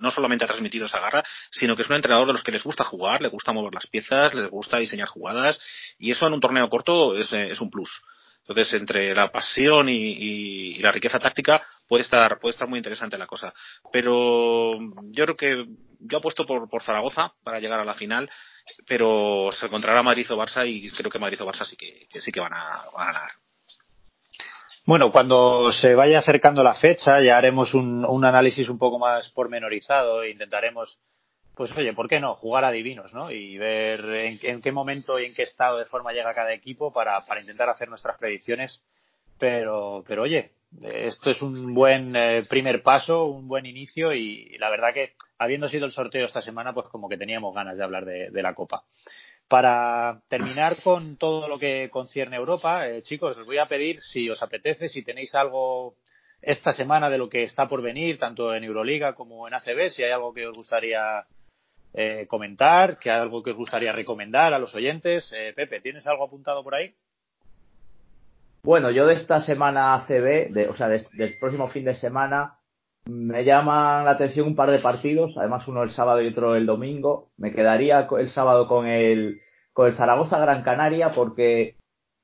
[0.00, 2.64] no solamente ha transmitido esa garra, sino que es un entrenador de los que les
[2.64, 5.60] gusta jugar, le gusta mover las piezas, les gusta diseñar jugadas,
[5.98, 8.02] y eso en un torneo corto es, eh, es un plus.
[8.40, 12.78] Entonces, entre la pasión y, y, y, la riqueza táctica puede estar, puede estar muy
[12.78, 13.52] interesante la cosa.
[13.92, 14.76] Pero
[15.10, 15.66] yo creo que
[16.00, 18.28] yo apuesto por, por Zaragoza para llegar a la final
[18.86, 22.32] pero se encontrará Madrid o Barça y creo que Madrid o Barça sí que, sí
[22.32, 23.30] que van a, van ganar.
[24.86, 29.30] Bueno, cuando se vaya acercando la fecha ya haremos un, un análisis un poco más
[29.30, 30.98] pormenorizado e intentaremos,
[31.54, 32.34] pues oye, ¿por qué no?
[32.34, 33.30] Jugar a divinos, ¿no?
[33.30, 36.92] Y ver en, en qué momento y en qué estado de forma llega cada equipo
[36.92, 38.80] para, para intentar hacer nuestras predicciones.
[39.38, 40.52] Pero, pero oye,
[40.82, 45.68] esto es un buen eh, primer paso, un buen inicio y la verdad que habiendo
[45.68, 48.84] sido el sorteo esta semana, pues como que teníamos ganas de hablar de, la Copa.
[49.48, 54.00] Para terminar con todo lo que concierne a Europa, eh, chicos, os voy a pedir
[54.02, 55.96] si os apetece, si tenéis algo
[56.40, 60.04] esta semana de lo que está por venir, tanto en Euroliga como en ACB, si
[60.04, 61.26] hay algo que os gustaría
[61.92, 65.32] eh, comentar, que hay algo que os gustaría recomendar a los oyentes.
[65.34, 66.94] Eh, Pepe, ¿tienes algo apuntado por ahí?
[68.62, 72.58] Bueno, yo de esta semana ACB, de, o sea, de, del próximo fin de semana,
[73.06, 76.66] me llaman la atención un par de partidos, además uno el sábado y otro el
[76.66, 77.30] domingo.
[77.38, 79.40] Me quedaría el sábado con el,
[79.72, 81.76] con el Zaragoza Gran Canaria porque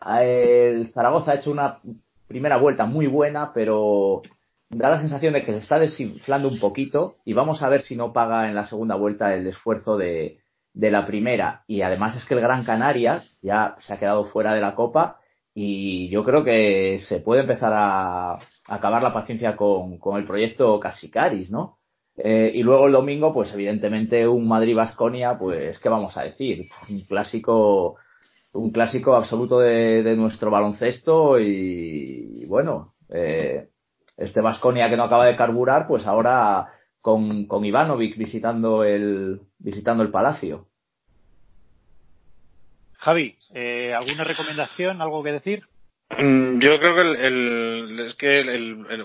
[0.07, 1.81] el Zaragoza ha hecho una
[2.29, 4.21] primera vuelta muy buena, pero
[4.69, 7.97] da la sensación de que se está desinflando un poquito y vamos a ver si
[7.97, 10.41] no paga en la segunda vuelta el esfuerzo de,
[10.75, 11.65] de la primera.
[11.67, 15.21] Y además es que el Gran Canaria ya se ha quedado fuera de la Copa
[15.59, 18.39] y yo creo que se puede empezar a,
[18.69, 21.79] acabar la paciencia con, el proyecto Casicaris, ¿no?
[22.19, 26.69] Eh, y luego el domingo, pues evidentemente un Madrid-Basconia, pues, ¿qué vamos a decir?
[26.91, 27.97] Un clásico,
[28.53, 33.71] un clásico absoluto de, de nuestro baloncesto y, bueno, eh,
[34.19, 36.69] este Basconia que no acaba de carburar, pues ahora
[37.01, 40.67] con, con Ivanovic visitando el, visitando el Palacio.
[42.99, 45.65] Javi, eh, ¿alguna recomendación, algo que decir?
[46.11, 49.05] Mm, yo creo que el, es que el, el,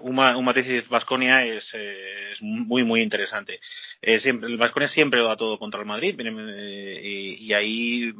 [0.88, 3.60] Basconia es, eh, es, muy muy interesante.
[4.02, 8.14] Eh, siempre, el Basconia siempre lo da todo contra el Madrid eh, y, y, ahí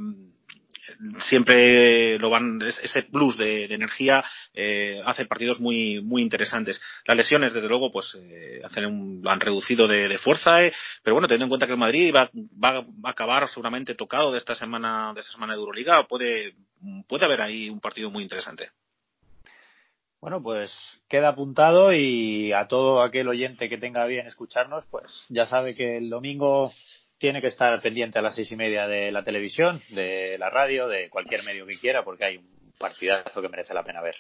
[1.20, 6.80] siempre lo van ese plus de, energía eh, hace partidos muy muy interesantes.
[7.06, 8.62] Las lesiones desde luego pues eh,
[9.26, 12.30] han reducido de, de fuerza eh, pero bueno teniendo en cuenta que el Madrid va,
[12.34, 16.56] va, va, a acabar seguramente tocado de esta semana de esta semana de Euroliga puede
[17.08, 18.72] puede haber ahí un partido muy interesante.
[20.22, 20.72] Bueno, pues
[21.10, 25.98] queda apuntado y a todo aquel oyente que tenga bien escucharnos, pues ya sabe que
[25.98, 26.74] el domingo
[27.22, 30.88] tiene que estar pendiente a las seis y media de la televisión, de la radio,
[30.88, 34.16] de cualquier medio que quiera, porque hay un partidazo que merece la pena ver.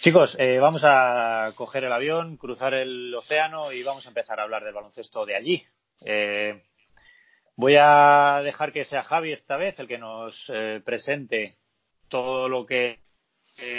[0.00, 4.42] Chicos, eh, vamos a coger el avión, cruzar el océano y vamos a empezar a
[4.42, 5.64] hablar del baloncesto de allí.
[6.04, 6.64] Eh,
[7.54, 11.58] voy a dejar que sea Javi esta vez el que nos eh, presente
[12.08, 12.98] todo lo que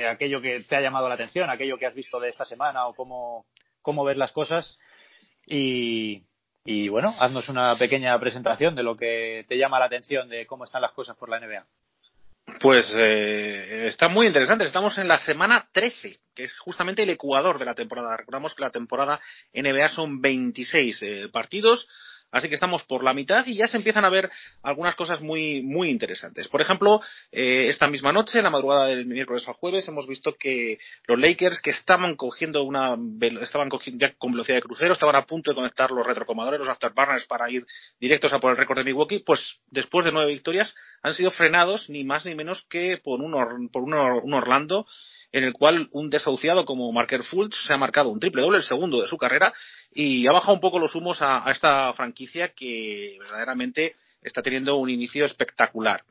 [0.09, 2.93] aquello que te ha llamado la atención, aquello que has visto de esta semana o
[2.93, 3.45] cómo,
[3.81, 4.77] cómo ves las cosas.
[5.45, 6.28] Y,
[6.71, 10.65] y bueno, haznos una pequeña presentación de lo que te llama la atención de cómo
[10.65, 11.65] están las cosas por la NBA.
[12.62, 14.65] Pues eh, está muy interesante.
[14.65, 18.15] Estamos en la semana 13, que es justamente el ecuador de la temporada.
[18.15, 19.19] Recordamos que la temporada
[19.51, 21.88] NBA son 26 eh, partidos.
[22.31, 24.29] Así que estamos por la mitad y ya se empiezan a ver
[24.61, 26.47] algunas cosas muy, muy interesantes.
[26.47, 30.35] Por ejemplo, eh, esta misma noche, en la madrugada del miércoles al jueves, hemos visto
[30.37, 32.97] que los Lakers, que estaban cogiendo una,
[33.41, 36.69] estaban cogiendo ya con velocidad de crucero, estaban a punto de conectar los retrocomadores, los
[36.69, 37.65] afterburners para ir
[37.99, 41.89] directos a por el récord de Milwaukee, pues después de nueve victorias han sido frenados
[41.89, 44.85] ni más ni menos que por un, por un Orlando
[45.31, 48.63] en el cual un desahuciado como Marker Fultz se ha marcado un triple doble, el
[48.63, 49.53] segundo de su carrera,
[49.91, 54.89] y ha bajado un poco los humos a, esta franquicia que verdaderamente está teniendo un
[54.89, 56.03] inicio espectacular.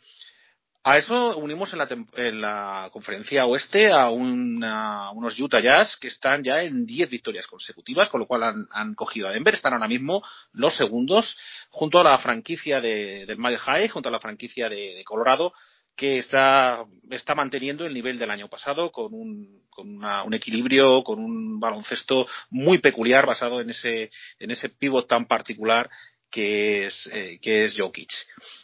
[0.85, 6.44] A eso unimos en la, en la conferencia oeste a, unos Utah Jazz que están
[6.44, 10.22] ya en 10 victorias consecutivas, con lo cual han, cogido a Denver, están ahora mismo
[10.52, 11.37] los segundos,
[11.70, 15.52] junto a la franquicia de, del Mile High, junto a la franquicia de Colorado,
[15.98, 21.02] que está, está manteniendo el nivel del año pasado con un, con una, un equilibrio,
[21.02, 25.90] con un baloncesto muy peculiar basado en ese, en ese pivot tan particular
[26.30, 28.12] que es, eh, que es Jokic.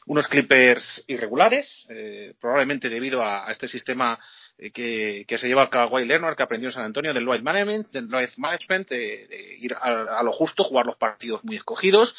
[0.07, 4.17] Unos Clippers irregulares, eh, probablemente debido a, este sistema
[4.57, 7.41] eh, que, que, se lleva a Kawhi Leonard, que aprendió en San Antonio del Lloyd
[7.41, 12.15] Management, del Lloyd Management, de ir a, a, lo justo, jugar los partidos muy escogidos.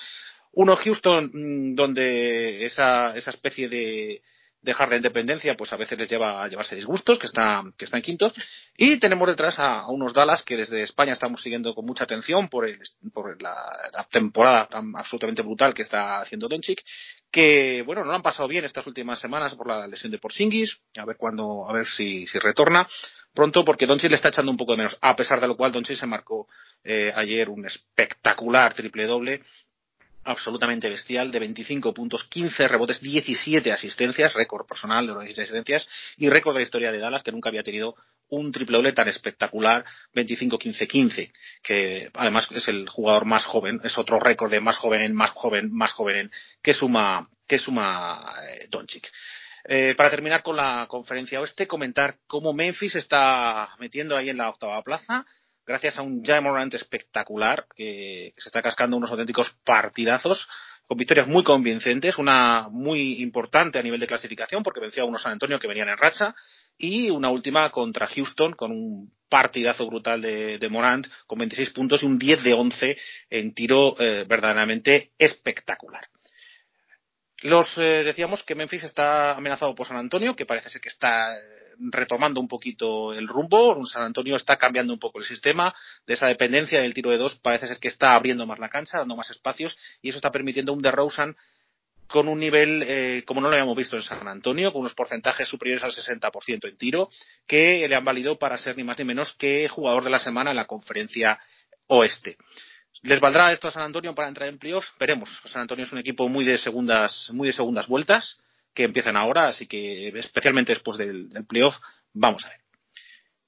[0.51, 4.21] Uno Houston, mm, donde esa, esa especie de,
[4.65, 7.97] dejar la independencia, pues a veces les lleva a llevarse disgustos, que está, que está
[7.97, 8.34] en quinto.
[8.75, 12.67] Y tenemos detrás a, unos Dallas que desde España estamos siguiendo con mucha atención por,
[12.67, 12.80] el,
[13.13, 13.56] por la,
[13.93, 16.84] la, temporada tan absolutamente brutal que está haciendo Doncic,
[17.32, 20.78] que bueno, no lo han pasado bien estas últimas semanas por la lesión de Porzingis,
[20.97, 22.88] a ver cuándo, a ver si, si retorna
[23.34, 25.71] pronto, porque Doncic le está echando un poco de menos, a pesar de lo cual
[25.71, 26.47] Doncic se marcó
[26.84, 29.41] eh, ayer un espectacular triple doble
[30.26, 35.88] absolutamente bestial de 25 puntos, 15 rebotes, 17 asistencias, récord personal de los 16 asistencias
[36.18, 37.96] y récord de la historia de Dallas que nunca había tenido
[38.30, 39.86] un triple doble tan espectacular,
[40.16, 45.14] 25-15-15, que además es el jugador más joven, es otro récord de más joven en
[45.14, 49.12] más joven, más joven en, que suma, que suma eh, Doncic.
[49.68, 54.50] Eh, para terminar con la conferencia oeste, comentar cómo Memphis está metiendo ahí en la
[54.50, 55.26] octava plaza,
[55.65, 60.47] gracias a un Jamorant espectacular que, se está cascando unos auténticos partidazos
[60.88, 65.23] con victorias muy convincentes, una muy importante a nivel de clasificación porque venció a unos
[65.23, 66.36] San Antonio que venían en racha
[66.78, 72.06] y una última contra Houston con un partidazo brutal de, Morant con 26 puntos y
[72.06, 72.97] un 10 de 11
[73.32, 76.08] en tiro eh, verdaderamente espectacular.
[77.41, 81.36] Los eh, decíamos que Memphis está amenazado por San Antonio, que parece ser que está
[81.80, 83.86] retomando un poquito el rumbo.
[83.86, 85.74] San Antonio está cambiando un poco el sistema
[86.06, 87.36] de esa dependencia del tiro de dos.
[87.36, 90.74] Parece ser que está abriendo más la cancha, dando más espacios y eso está permitiendo
[90.74, 91.36] un DeRozan
[92.08, 95.48] con un nivel eh, como no lo habíamos visto en San Antonio, con unos porcentajes
[95.48, 97.10] superiores al 60% en tiro,
[97.48, 100.52] que le han valido para ser ni más ni menos que jugador de la semana
[100.52, 101.40] en la conferencia
[101.88, 102.38] oeste.
[103.02, 104.92] ¿Les valdrá esto a San Antonio para entrar en playoffs?
[105.00, 105.30] Veremos.
[105.46, 108.40] San Antonio es un equipo muy de segundas, muy de segundas vueltas
[108.76, 111.76] que empiezan ahora, así que especialmente después del, playoff,
[112.14, 112.60] vamos a ver.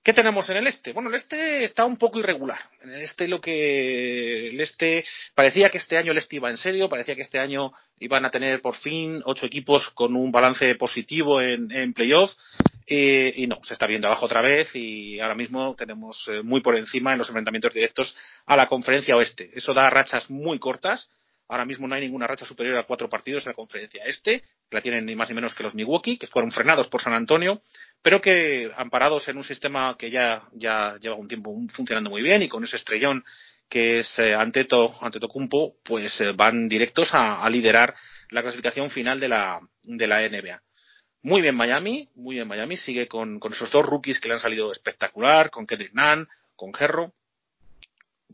[0.02, 0.94] ¿Qué tenemos en el este?
[0.94, 2.60] Bueno, el este está un poco irregular.
[2.82, 5.04] En el este lo que el este
[5.36, 8.32] parecía que este año el este iba en serio, parecía que este año iban a
[8.32, 12.34] tener por fin ocho equipos con un balance positivo en, playoff
[12.88, 16.78] y no, se está viendo abajo otra vez y ahora mismo tenemos eh, muy por
[16.78, 19.52] encima en los enfrentamientos directos a la conferencia oeste.
[19.56, 21.10] Eso da rachas muy cortas.
[21.50, 24.82] Ahora mismo no hay ninguna racha superior a cuatro partidos en la conferencia este la
[24.82, 27.62] tienen ni más ni menos que los Milwaukee, que fueron frenados por San Antonio,
[28.02, 32.42] pero que amparados en un sistema que ya, ya lleva un tiempo funcionando muy bien
[32.42, 33.24] y con ese estrellón
[33.70, 37.96] que es eh, Anteto, Antetokounmpo, pues eh, van directos a, liderar
[38.30, 40.62] la clasificación final de la, de la NBA.
[41.22, 44.40] Muy bien Miami, muy bien Miami, sigue con, con esos dos rookies que le han
[44.40, 47.14] salido espectacular, con Kendrick Nunn, con Gerro,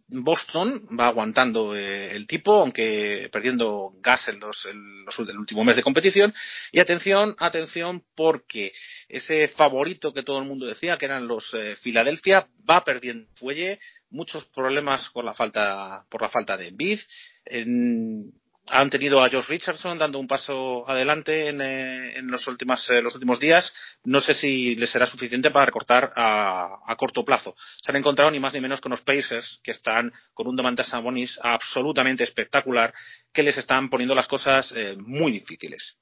[0.07, 5.63] Boston va aguantando eh, el tipo, aunque perdiendo gas en los, en los, el último
[5.63, 6.33] mes de competición.
[6.71, 8.73] Y atención, atención, porque
[9.07, 13.79] ese favorito que todo el mundo decía, que eran los eh, Philadelphia, va perdiendo fuelle,
[14.09, 16.99] muchos problemas por la falta, por la falta de Bid.
[17.45, 18.33] En,
[18.69, 23.01] han tenido a Josh Richardson dando un paso adelante en, eh, en los, últimos, eh,
[23.01, 23.73] los últimos días.
[24.03, 27.55] No sé si les será suficiente para recortar a, a, corto plazo.
[27.81, 30.87] Se han encontrado ni más ni menos con los Pacers, que están con un Domantas
[30.87, 32.93] Sabonis absolutamente espectacular,
[33.33, 35.97] que les están poniendo las cosas eh, muy difíciles.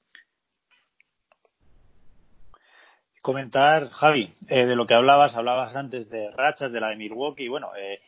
[3.22, 7.46] Comentar, Javi, eh, de lo que hablabas, hablabas antes de rachas, de la de Milwaukee.
[7.46, 8.00] Bueno, eh,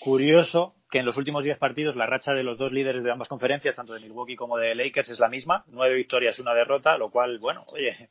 [0.00, 3.28] curioso que en los últimos 10 partidos la racha de los dos líderes de ambas
[3.28, 7.10] conferencias, tanto de Milwaukee como de Lakers, es la misma, nueve victorias, una derrota, lo
[7.10, 8.08] cual, bueno, oye,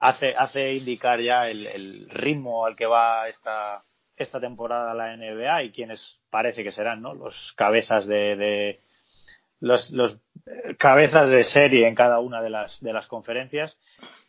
[0.00, 3.84] hace, hace indicar ya el, el ritmo al que va esta,
[4.16, 7.14] esta temporada la NBA y quienes parece que serán, ¿no?
[7.14, 8.80] Los cabezas de, de
[9.60, 10.18] los, los
[10.78, 13.76] cabezas de serie en cada una de las, de las conferencias.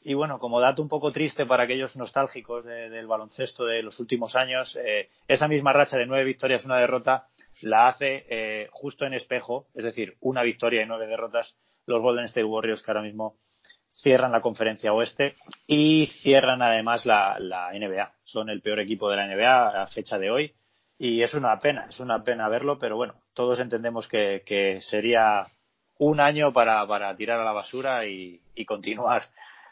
[0.04, 4.00] Y bueno, como dato un poco triste para aquellos nostálgicos de, del baloncesto de los
[4.00, 7.28] últimos años, eh, esa misma racha de nueve victorias, una derrota,
[7.62, 12.26] la hace eh, justo en espejo, es decir, una victoria y nueve derrotas, los Golden
[12.26, 13.36] State Warriors que ahora mismo
[13.92, 15.36] cierran la conferencia oeste
[15.68, 17.38] y cierran además la,
[17.74, 18.14] NBA.
[18.24, 20.56] Son el peor equipo de la NBA a fecha de hoy
[20.98, 25.46] y es una pena, es una pena verlo, pero bueno, todos entendemos que, sería
[26.00, 29.26] un año para, tirar a la basura y, y continuar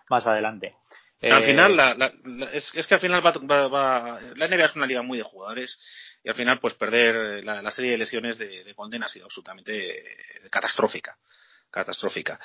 [0.10, 0.76] más adelante.
[1.22, 4.66] Al final, la, la, la, es, es, que al final va, va, va, la NBA
[4.66, 5.78] es una liga muy de jugadores
[6.24, 9.26] y al final pues perder la, la serie de lesiones de, de Golden ha sido
[9.26, 10.02] absolutamente
[10.50, 11.18] catastrófica
[11.72, 12.40] catastrófica.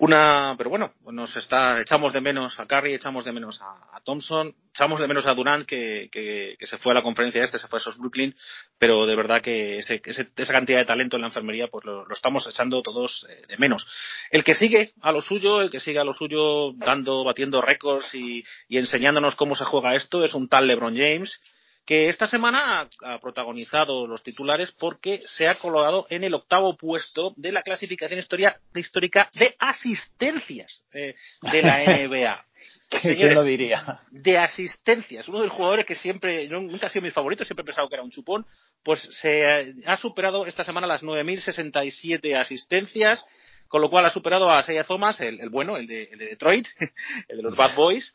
[0.00, 4.54] Una, pero bueno, nos está, echamos de menos a Curry, echamos de menos a, Thompson,
[4.70, 7.78] echamos de menos a Durant que, que, se fue a la conferencia este, se fue
[7.78, 8.34] a esos Brooklyn,
[8.78, 12.04] pero de verdad que ese, ese, esa cantidad de talento en la enfermería pues lo,
[12.04, 13.86] lo estamos echando todos eh, de menos.
[14.30, 18.14] El que sigue a lo suyo, el que sigue a lo suyo dando, batiendo récords
[18.14, 21.40] y, y enseñándonos cómo se juega esto es un tal LeBron James,
[21.88, 26.76] que esta semana ha, ha, protagonizado los titulares porque se ha colocado en el octavo
[26.76, 31.14] puesto de la clasificación historia, histórica de asistencias eh,
[31.50, 32.44] de la NBA.
[32.90, 34.02] ¿Quién lo diría?
[34.10, 35.28] De asistencias.
[35.28, 37.94] Uno de los jugadores que siempre, nunca ha sido mi favorito, siempre he pensado que
[37.94, 38.44] era un chupón,
[38.82, 43.24] pues se ha superado esta semana las 9.067 asistencias,
[43.66, 46.26] con lo cual ha superado a Isaiah Thomas, el, el bueno, el de, el de
[46.26, 46.68] Detroit,
[47.28, 48.14] el de los Bad Boys,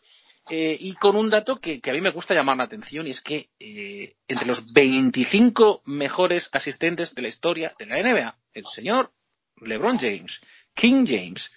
[0.49, 3.11] eh, y con un dato que, que, a mí me gusta llamar la atención y
[3.11, 8.65] es que eh, entre los 25 mejores asistentes de la historia de la NBA, el
[8.67, 9.13] señor
[9.61, 10.41] LeBron James,
[10.73, 11.51] King James,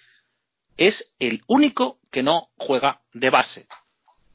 [0.77, 3.67] es el único que no juega de base.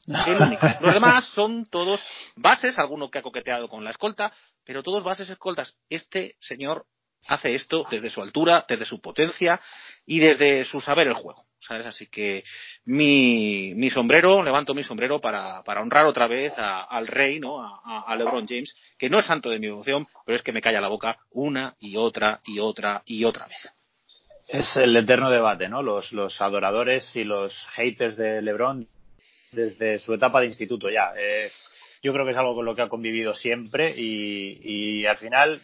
[0.05, 0.67] El único.
[0.81, 4.33] Los demás son todos bases, alguno que ha coqueteado con la escolta,
[4.65, 5.77] pero todos bases escoltas.
[5.89, 6.85] Este señor
[7.27, 9.61] hace esto desde su altura, desde su potencia
[10.05, 11.45] y desde su saber el juego.
[11.67, 11.85] ¿Sabes?
[11.85, 12.43] Así que
[12.85, 17.61] mi, mi sombrero, levanto mi sombrero para, para honrar otra vez a, al rey, ¿no?
[17.61, 20.61] A, a, LeBron James, que no es santo de mi devoción, pero es que me
[20.61, 23.73] calla la boca una y otra y otra y otra vez.
[24.47, 25.81] Es el eterno debate, ¿no?
[25.81, 28.87] Los, los adoradores y los haters de LeBron
[29.51, 31.13] desde su etapa de instituto ya.
[31.17, 31.51] Eh,
[32.01, 35.61] yo creo que es algo con lo que ha convivido siempre y, y al final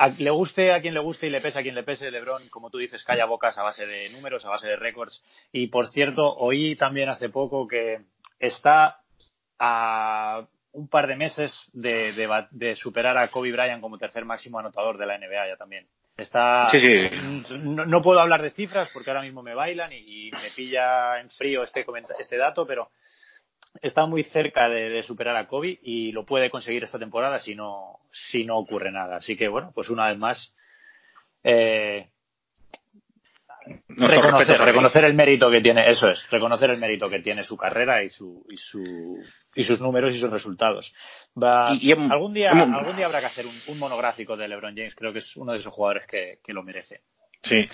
[0.00, 2.48] a, le guste a quien le guste y le pese a quien le pese, LeBron,
[2.48, 5.22] como tú dices, calla bocas a base de números, a base de récords.
[5.52, 7.98] Y por cierto, oí también hace poco que
[8.38, 9.00] está
[9.58, 14.58] a un par de meses de, de, de, superar a Kobe Bryant como tercer máximo
[14.58, 15.86] anotador de la NBA ya también.
[16.16, 17.10] Está, Sí, sí.
[17.58, 21.20] No, no puedo hablar de cifras porque ahora mismo me bailan y, y me pilla
[21.20, 21.84] en frío este,
[22.18, 22.90] este dato, pero
[23.82, 27.54] está muy cerca de, de superar a Kobe y lo puede conseguir esta temporada si
[27.54, 29.16] no, si no ocurre nada.
[29.16, 30.54] Así que bueno, pues una vez más,
[31.44, 32.10] eh,
[34.08, 38.02] reconocer, reconocer el mérito que tiene, eso es, reconocer el mérito que tiene su carrera
[38.02, 39.22] y su, y su
[39.54, 40.92] y sus números y sus resultados.
[41.40, 44.48] Va, Y- y hem- algún día, algún día habrá que hacer un, un monográfico de
[44.48, 44.94] LeBron James.
[44.94, 47.02] Creo que es uno de esos jugadores que, que lo merece.
[47.42, 47.68] Sí.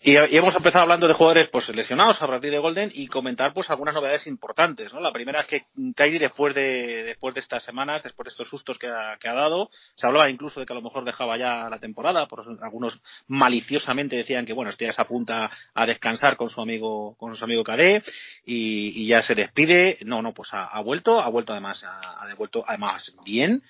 [0.00, 3.68] Y, hemos empezado hablando de jugadores pues lesionados a partir de Golden y comentar pues
[3.68, 5.00] algunas novedades importantes, ¿no?
[5.00, 5.64] La primera es que
[5.96, 9.34] Kyrie después de después de estas semanas, después de estos sustos que ha, que ha
[9.34, 13.00] dado, se hablaba incluso de que a lo mejor dejaba ya la temporada, por algunos
[13.26, 17.44] maliciosamente decían que bueno, este ya se apunta a descansar con su amigo con su
[17.44, 18.04] amigo KD
[18.44, 19.98] y, y ya se despide.
[20.02, 23.62] No, no, pues ha, ha vuelto, ha vuelto además ha, ha devuelto además bien.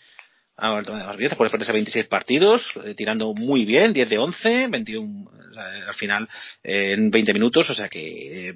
[1.18, 5.64] Después de perderse 26 partidos, eh, tirando muy bien, 10 de 11, 21 o sea,
[5.88, 6.28] al final
[6.62, 8.54] eh, en 20 minutos, o sea que eh,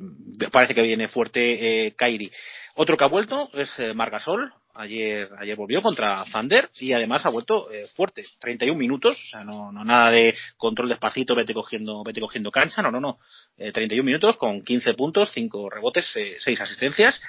[0.52, 2.30] parece que viene fuerte eh, Kairi.
[2.74, 7.30] Otro que ha vuelto es eh, Margasol, ayer ayer volvió contra Thunder y además ha
[7.30, 12.04] vuelto eh, fuerte, 31 minutos, o sea, no, no nada de control despacito, vete cogiendo
[12.04, 13.18] vete cogiendo cancha, no, no, no,
[13.56, 17.20] eh, 31 minutos con 15 puntos, 5 rebotes, eh, 6 asistencias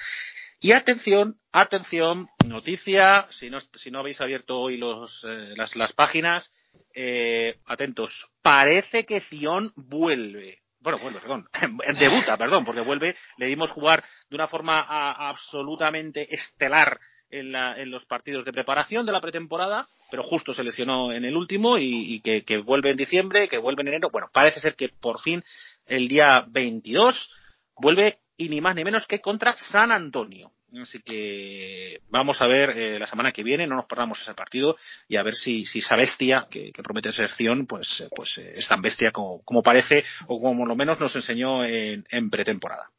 [0.60, 5.92] y atención, atención, noticia, si no, si no habéis abierto hoy los, eh, las, las
[5.92, 6.52] páginas,
[6.94, 10.58] eh, atentos, parece que Zion vuelve.
[10.80, 11.48] Bueno, vuelve, perdón,
[11.98, 16.98] debuta, perdón, porque vuelve, le dimos jugar de una forma absolutamente estelar
[17.30, 21.24] en, la- en los partidos de preparación de la pretemporada, pero justo se lesionó en
[21.24, 24.10] el último y, y que, que vuelve en diciembre, que vuelve en enero.
[24.10, 25.42] Bueno, parece ser que por fin
[25.86, 27.30] el día 22
[27.76, 30.52] vuelve y ni más ni menos que contra San Antonio.
[30.80, 34.76] Así que vamos a ver eh, la semana que viene, no nos perdamos ese partido
[35.08, 38.68] y a ver si, si esa bestia que, promete Zion, pues, eh, pues eh, es
[38.68, 42.90] tan bestia como, como parece o como lo menos nos enseñó en, en pretemporada.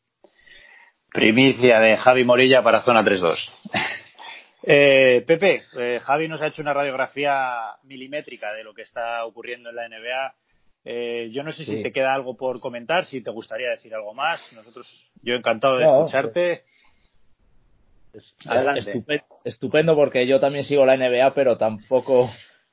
[1.12, 3.54] Primicia de Javi Morilla para Zona 3-2.
[4.62, 5.64] Eh, Pepe,
[6.02, 10.36] Javi nos ha hecho una radiografía milimétrica de lo que está ocurriendo en la NBA.
[10.92, 14.16] Eh, yo no sé si te queda algo por comentar, si te gustaría decir algo
[14.16, 14.42] más.
[14.54, 14.88] Nosotros,
[15.22, 16.64] yo encantado de No, escucharte.
[18.14, 18.36] Es
[18.88, 22.32] estupendo, estupendo porque yo también sigo la NBA, pero tampoco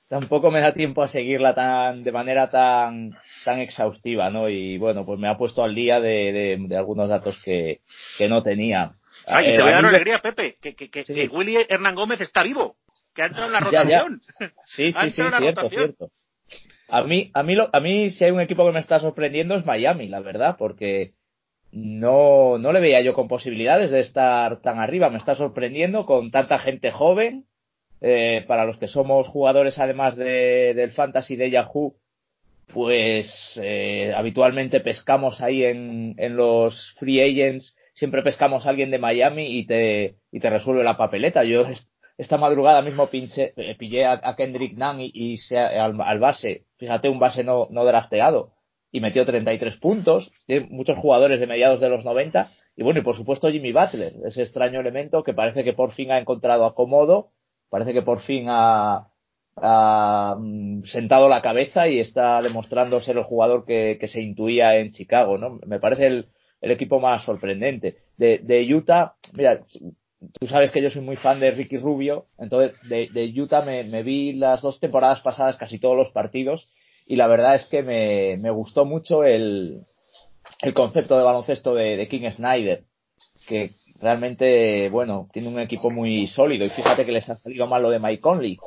[0.09, 3.11] tampoco me da tiempo a seguirla tan de manera tan
[3.45, 4.49] tan exhaustiva, ¿no?
[4.49, 7.81] Y bueno, pues me ha puesto al día de, de, de algunos datos que,
[8.17, 8.95] que no tenía.
[9.27, 11.13] Ay, y Eh, te voy a dar una alegría, Pepe, que, que, que, Sí.
[11.15, 12.77] que Willy Hernán Gómez está vivo,
[13.15, 13.99] que ha entrado en la Ya, ya.
[14.05, 14.21] rotación.
[14.65, 15.69] Sí, sí, sí, cierto, rotación.
[15.71, 16.11] cierto.
[16.89, 19.55] A mí, a mí, lo, a mí, si hay un equipo que me está sorprendiendo
[19.55, 21.13] es Miami, la verdad, porque
[21.73, 25.11] no, no le veía yo con posibilidades de estar tan arriba.
[25.11, 27.47] Me está sorprendiendo con tanta gente joven.
[28.03, 31.97] Eh, para los que somos jugadores, además de, del Fantasy de Yahoo,
[32.73, 39.47] pues eh, habitualmente pescamos ahí en, en los free agents, siempre pescamos alguien de Miami
[39.47, 41.45] y te, y te resuelve la papeleta.
[41.45, 41.65] Yo
[42.19, 47.19] esta madrugada mismo pinché, eh, pillé a, Kendrick Nunn y, se- al, base, fíjate, un
[47.19, 48.53] base no, no drafteado,
[48.91, 50.31] y metió 33 puntos.
[50.47, 52.51] Tiene muchos jugadores de mediados de los 90.
[52.77, 56.11] Y bueno, y por supuesto Jimmy Butler, ese extraño elemento que parece que por fin
[56.13, 57.33] ha encontrado acomodo,
[57.71, 59.09] parece que por fin ha,
[60.39, 65.39] mm, sentado la cabeza y está demostrando ser el jugador que, se intuía en Chicago,
[65.39, 65.59] ¿no?
[65.67, 66.29] Me parece el,
[66.61, 67.97] el equipo más sorprendente.
[68.17, 69.61] De, de Utah, mira,
[70.39, 74.03] tú sabes que yo soy muy fan de Ricky Rubio, entonces de, de Utah me,
[74.03, 76.69] vi las dos temporadas pasadas casi todos los partidos
[77.07, 79.83] y la verdad es que me, me gustó mucho el,
[80.61, 82.85] el concepto de baloncesto de, de King Snyder,
[83.47, 87.83] que realmente, bueno, tiene un equipo muy sólido y fíjate que les ha salido mal
[87.83, 88.59] lo de Mike Conley.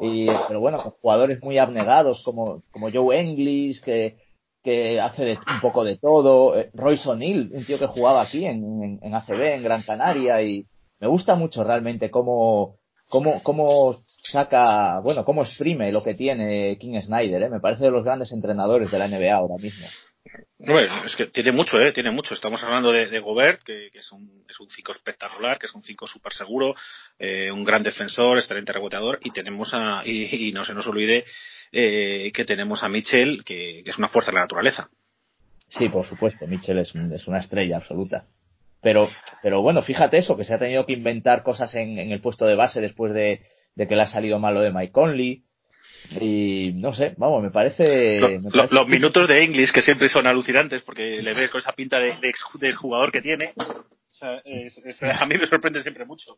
[0.00, 4.16] Y, pero bueno, con jugadores muy abnegados como, como Joe English, que,
[4.62, 8.44] que hace de, un poco de todo, eh, Royce O'Neill, un tío que jugaba aquí
[8.44, 10.66] en, en, en ACB, en Gran Canaria, y
[11.04, 12.78] me gusta mucho realmente cómo,
[13.10, 17.50] cómo, cómo saca, bueno, cómo exprime lo que tiene King Snyder, ¿eh?
[17.50, 19.86] me parece de los grandes entrenadores de la NBA ahora mismo.
[20.56, 21.92] Bueno, es que tiene mucho, ¿eh?
[21.92, 22.32] Tiene mucho.
[22.32, 25.74] Estamos hablando de, de Gobert, que, que, es un es un cinco espectacular, que es
[25.74, 26.74] un cinco súper seguro,
[27.18, 31.26] eh, un gran defensor, excelente reboteador, y tenemos a, y, y no se nos olvide
[31.70, 34.88] eh, que tenemos a Mitchell, que, que, es una fuerza de la naturaleza.
[35.68, 38.26] Sí, por supuesto, Mitchell es, es una estrella absoluta.
[38.84, 39.10] Pero,
[39.42, 42.46] pero bueno, fíjate eso, que se ha tenido que inventar cosas en, en el puesto
[42.46, 43.40] de base después de,
[43.74, 45.42] de que le ha salido mal lo de Mike Conley.
[46.20, 48.20] Y no sé, vamos, me parece.
[48.20, 48.74] Lo, me parece...
[48.74, 52.16] Los minutos de English, que siempre son alucinantes, porque le ves con esa pinta de,
[52.20, 53.54] de, de jugador que tiene.
[53.56, 56.36] O sea, es, es, a mí me sorprende siempre mucho.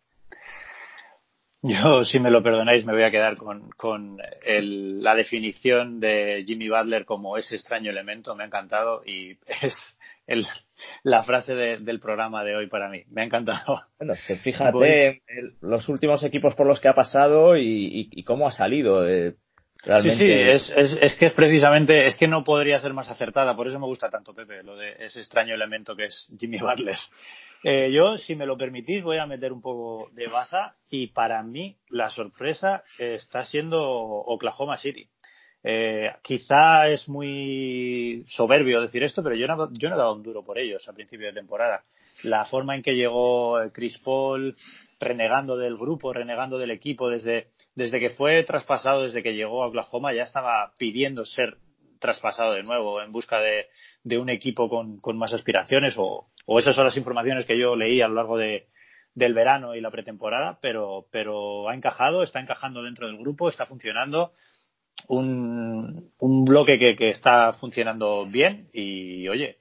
[1.62, 6.44] Yo, si me lo perdonáis, me voy a quedar con, con el, la definición de
[6.47, 8.36] Jimmy Butler como ese extraño elemento.
[8.36, 9.95] Me ha encantado y es
[10.27, 10.47] el,
[11.03, 13.05] la frase de, del programa de hoy para mí.
[13.11, 13.83] Me ha encantado.
[13.99, 15.22] Bueno, fíjate
[15.61, 19.09] los últimos equipos por los que ha pasado y, y, y cómo ha salido.
[19.09, 19.35] Eh,
[19.85, 20.18] realmente...
[20.18, 23.57] Sí, sí, es, es, es, que es precisamente, es que no podría ser más acertada.
[23.57, 26.97] Por eso me gusta tanto, Pepe, lo de ese extraño elemento que es Jimmy Butler.
[27.64, 31.43] Eh, yo, si me lo permitís, voy a meter un poco de baza y para
[31.43, 35.09] mí la sorpresa está siendo Oklahoma City.
[35.63, 40.59] Eh, quizá es muy soberbio decir esto, pero yo no, he dado un duro por
[40.59, 41.85] ellos a principio de temporada.
[42.23, 44.57] La forma en que llegó Chris Paul,
[45.01, 49.69] renegando del grupo, renegando del equipo, desde, desde que fue traspasado, desde que llegó a
[49.69, 51.59] Oklahoma, ya estaba pidiendo ser
[51.99, 53.67] traspasado de nuevo en busca de,
[54.05, 57.75] de un equipo con, con más aspiraciones o, o esas son las informaciones que yo
[57.75, 58.69] leí a lo largo de,
[59.17, 63.67] del verano y la pretemporada, pero, pero ha encajado, está encajando dentro del grupo, está
[63.67, 64.33] funcionando.
[65.09, 69.59] Un, un bloque que, que está funcionando bien y, oye,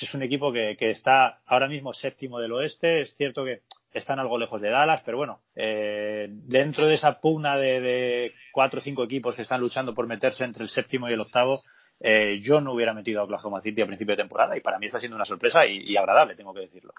[0.00, 3.00] es un equipo que, que, está ahora mismo séptimo del oeste.
[3.00, 3.62] Es cierto que
[3.92, 8.82] están algo lejos de Dallas, pero bueno, eh, dentro de esa pugna de, cuatro o
[8.82, 11.60] cinco equipos que están luchando por meterse entre el séptimo y el octavo,
[12.00, 14.86] eh, yo no hubiera metido a Oklahoma City a principio de temporada y para mí
[14.86, 16.92] está siendo una sorpresa y agradable, tengo que decirlo.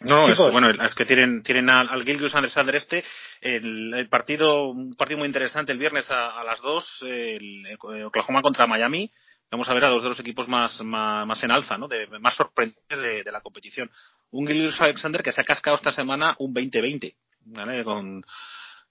[0.00, 3.04] No, es, bueno, es que tienen, tienen al, al Gilgus Alexander este,
[3.40, 8.04] el, el, partido, un partido muy interesante el viernes a, a las 2, el, el,
[8.04, 9.10] Oklahoma contra Miami.
[9.50, 11.86] Vamos a ver a dos de los equipos más, más, más en alza, ¿no?
[11.86, 13.90] De, más sorprendentes de, de, la competición.
[14.30, 17.14] Un Gilgus Alexander que se ha cascado esta semana un 20-20,
[17.46, 17.84] ¿vale?
[17.84, 18.24] Con,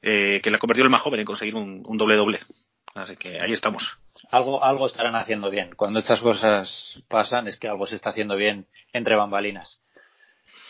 [0.01, 2.39] eh, que le ha convertido el más joven en conseguir un, un doble doble.
[2.95, 3.84] Así que ahí estamos
[4.32, 5.72] algo, algo estarán haciendo bien.
[5.76, 9.82] Cuando estas cosas pasan es que algo se está haciendo bien entre bambalinas.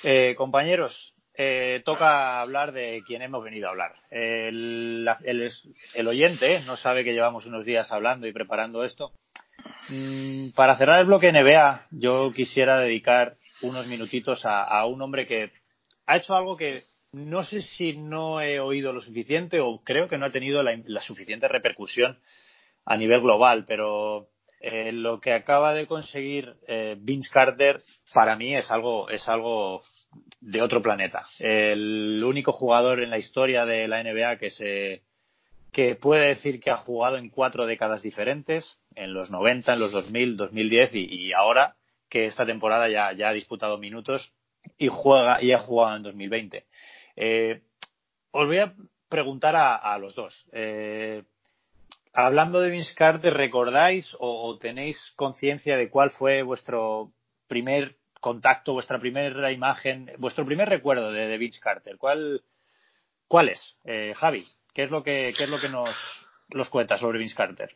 [0.07, 3.95] Eh, compañeros, eh, toca hablar de quien hemos venido a hablar.
[4.11, 9.13] El, el, oyente no sabe que llevamos unos días hablando y preparando esto.
[9.89, 15.51] Mm, para cerrar el bloque NBA, yo quisiera dedicar unos minutitos a, un hombre que
[16.05, 20.19] ha hecho algo que no sé si no he oído lo suficiente o creo que
[20.19, 22.19] no ha tenido la, la suficiente repercusión
[22.85, 24.29] a nivel global, pero
[24.67, 27.81] eh, lo que acaba de conseguir eh, Vince Carter
[28.13, 29.83] para mí es algo, es algo
[30.39, 31.25] de otro planeta.
[31.39, 35.01] El único jugador en la historia de la NBA que se
[35.75, 39.91] que puede decir que ha jugado en cuatro décadas diferentes, en los 90, en los
[39.91, 41.75] 2000, 2010 y, ahora
[42.09, 44.31] que esta temporada ya, ya ha disputado minutos
[44.77, 46.65] y juega y ha jugado en 2020.
[47.17, 47.61] Eh,
[48.31, 48.73] os voy a
[49.09, 50.47] preguntar a, a los dos.
[50.53, 51.23] Eh,
[52.13, 57.11] hablando de Vince Carter, ¿recordáis o, o tenéis conciencia de cuál fue vuestro
[57.47, 61.95] primer contacto, vuestra primera imagen, vuestro primer recuerdo de, de Vince Carter?
[61.99, 62.41] ¿Cuál,
[63.27, 64.47] cuál es, eh, Javi?
[64.73, 65.95] ¿Qué es lo que, qué es lo que nos,
[66.49, 67.75] nos cuenta sobre Vince Carter?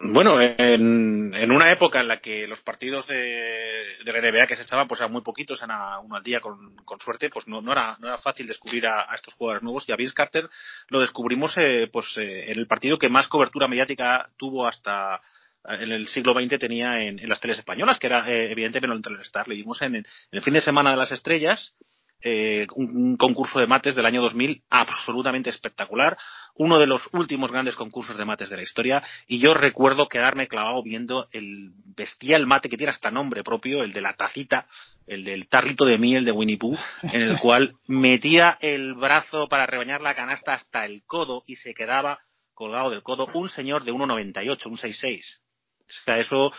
[0.00, 4.56] Bueno, en, en, una época en la que los partidos de, de la NBA que
[4.56, 7.62] se echaban pues eran muy poquitos, eran uno al día con, con suerte, pues no,
[7.62, 10.50] no, era, no era fácil descubrir a, a, estos jugadores nuevos y a Vince Carter
[10.88, 15.22] lo descubrimos eh, pues eh, en el partido que más cobertura mediática tuvo hasta
[15.68, 19.48] en el siglo XX tenía en, las teles españolas, que era eh, evidentemente el Star.
[19.48, 21.74] Le dimos en, el fin de semana de las estrellas
[22.22, 26.16] eh, un, un, concurso de mates del año 2000 absolutamente espectacular,
[26.54, 30.48] uno de los últimos grandes concursos de mates de la historia, y yo recuerdo quedarme
[30.48, 34.66] clavado viendo el bestial mate que tiene hasta nombre propio, el de la tacita,
[35.06, 39.66] el del tarrito de miel de Winnie Pooh, en el cual metía el brazo para
[39.66, 42.20] rebañar la canasta hasta el codo y se quedaba
[42.54, 45.45] colgado del codo un señor de 1,98, un 6,6
[45.88, 46.52] o sea, eso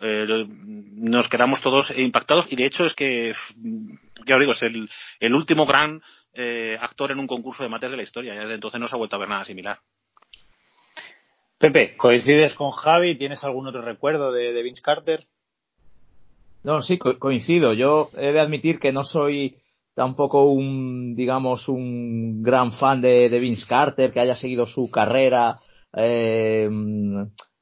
[0.00, 3.32] eh, nos quedamos todos impactados y de hecho es que,
[4.26, 4.88] ya os digo, es el,
[5.20, 6.02] el último gran
[6.34, 8.34] eh, actor en un concurso de mates de la historia.
[8.34, 9.78] Ya desde entonces no se ha vuelto a ver nada similar.
[11.58, 13.16] Pepe, ¿coincides con Javi?
[13.16, 15.26] ¿Tienes algún otro recuerdo de, de Vince Carter?
[16.64, 17.72] No, sí, co coincido.
[17.72, 19.58] Yo he de admitir que no soy
[19.94, 25.60] tampoco un, digamos, un gran fan de, de Vince Carter, que haya seguido su carrera.
[25.94, 26.68] Eh,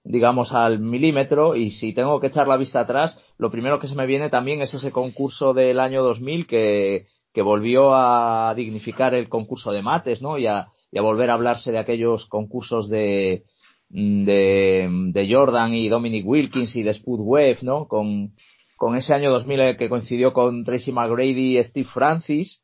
[0.05, 3.95] digamos, al milímetro y si tengo que echar la vista atrás, lo primero que se
[3.95, 9.29] me viene también es ese concurso del año 2000 que, que volvió a dignificar el
[9.29, 10.39] concurso de mates, ¿no?
[10.39, 13.45] Y a, volver a hablarse de aquellos concursos de,
[13.89, 17.21] de, de Jordan y Dominic Wilkins y de Spud
[17.63, 17.87] ¿no?
[17.87, 18.35] Con,
[18.77, 22.61] con ese año 2000 que coincidió con Tracy McGrady y Steve Francis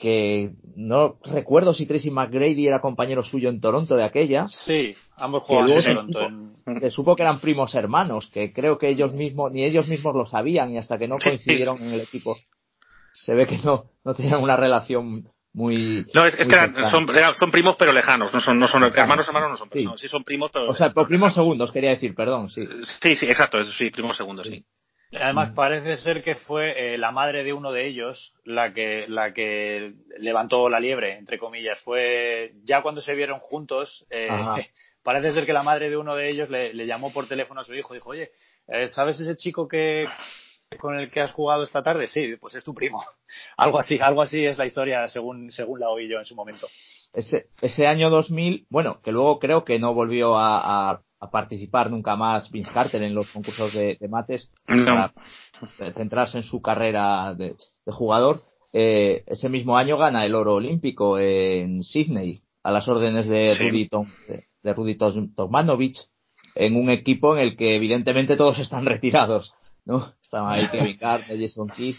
[0.00, 4.48] que no recuerdo si Tracy McGrady era compañero suyo en Toronto de aquella.
[4.48, 6.20] Sí, ambos jugaban en Toronto.
[6.66, 6.80] En...
[6.80, 10.26] Se supo que eran primos hermanos, que creo que ellos mismos, ni ellos mismos lo
[10.26, 12.36] sabían y hasta que no coincidieron en el equipo
[13.12, 16.06] se ve que no, no tenían una relación muy.
[16.14, 16.44] No, es, que
[16.90, 19.86] son, son, primos pero lejanos, no son, no son hermanos, hermanos no son, sí.
[19.96, 20.70] sí son primos pero.
[20.70, 22.66] O sea, por primos segundos quería decir, perdón, sí.
[23.02, 24.64] Sí, sí, exacto, sí, primos segundos, sí.
[25.12, 29.32] Además, parece ser que fue eh, la madre de uno de ellos la que, la
[29.32, 31.80] que levantó la liebre, entre comillas.
[31.80, 34.28] Fue ya cuando se vieron juntos, eh,
[35.02, 37.74] parece ser que la madre de uno de ellos le, llamó por teléfono a su
[37.74, 37.92] hijo.
[37.92, 38.30] Dijo, oye,
[38.68, 40.06] eh, ¿sabes ese chico que
[40.78, 42.06] con el que has jugado esta tarde?
[42.06, 43.02] Sí, pues es tu primo.
[43.56, 46.68] algo así, algo así es la historia según, según la oí yo en su momento.
[47.12, 52.16] Ese, ese año 2000, bueno, que luego creo que no volvió a a participar nunca
[52.16, 55.12] más Vince Carter en los concursos de, mates para
[55.94, 57.56] centrarse en su carrera de,
[57.86, 58.44] jugador.
[58.72, 63.88] Eh, ese mismo año gana el oro olímpico en Sydney a las órdenes de Rudy,
[63.88, 64.08] Tom,
[64.62, 64.96] de, Rudy
[66.54, 69.54] en un equipo en el que evidentemente todos están retirados,
[69.84, 70.14] ¿no?
[70.22, 71.98] Estaban ahí Kevin Carter, Jason Keith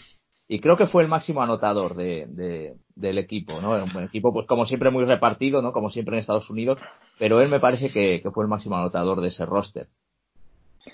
[0.52, 3.70] y creo que fue el máximo anotador de, del equipo, ¿no?
[3.70, 5.72] Un equipo, pues como siempre, muy repartido, ¿no?
[5.72, 6.78] Como siempre en Estados Unidos,
[7.18, 9.86] pero él me parece que, fue el máximo anotador de ese roster.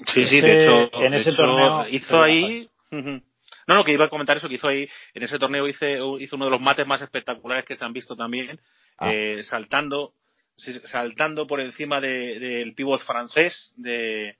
[0.06, 2.70] Sí, sí, de hecho, en ese torneo hizo ahí.
[2.92, 3.20] No,
[3.66, 6.44] no, que iba a comentar eso, que hizo ahí, en ese torneo hizo, hizo uno
[6.44, 8.60] de los mates más espectaculares que se han visto también,
[8.98, 9.12] ah.
[9.12, 10.12] eh, saltando,
[10.54, 14.36] saltando por encima del pívot francés, de,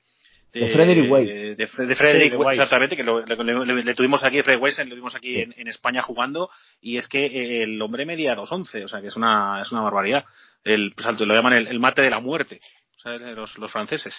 [0.60, 1.56] de, Frederick Weiss.
[1.56, 6.50] De, Frederick, exactamente, que le, tuvimos aquí, Frederick Weiss, lo tuvimos aquí en, España jugando,
[6.80, 10.24] y es que el hombre medía 2.11, o sea que es una, es una barbaridad.
[10.64, 12.60] El salto, lo llaman el, mate de la muerte,
[13.04, 14.14] los, los franceses.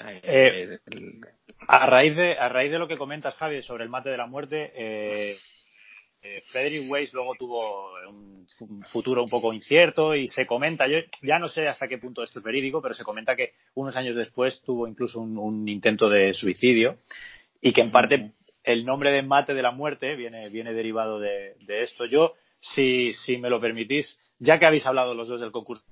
[0.00, 0.78] Eh,
[1.66, 4.26] a raíz de a raíz de lo que comentas Javi sobre el mate de la
[4.26, 5.38] muerte eh,
[6.28, 8.46] eh, Frederick Weiss luego tuvo un,
[8.90, 12.40] futuro un poco incierto y se comenta, yo ya no sé hasta qué punto esto
[12.40, 16.98] es verídico, pero se comenta que unos años después tuvo incluso un, intento de suicidio
[17.60, 21.56] y que en parte el nombre de mate de la muerte viene, viene derivado de,
[21.66, 22.04] esto.
[22.04, 25.84] Yo, si, si me lo permitís, ya que habéis hablado los dos del concurso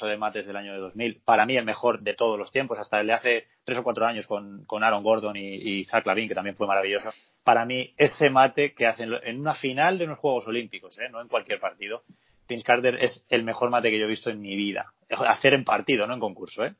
[0.00, 3.00] de mates del año de 2000, para mí el mejor de todos los tiempos, hasta
[3.00, 6.28] el de hace tres o cuatro años con, con Aaron Gordon y, y Zach Lavin,
[6.28, 7.10] que también fue maravilloso.
[7.44, 11.08] Para mí, ese mate que hacen en una final de unos Juegos Olímpicos, ¿eh?
[11.10, 12.02] no en cualquier partido,
[12.48, 14.92] Vince Carter es el mejor mate que yo he visto en mi vida.
[15.10, 16.74] Hacer en partido, no en concurso, ¿eh?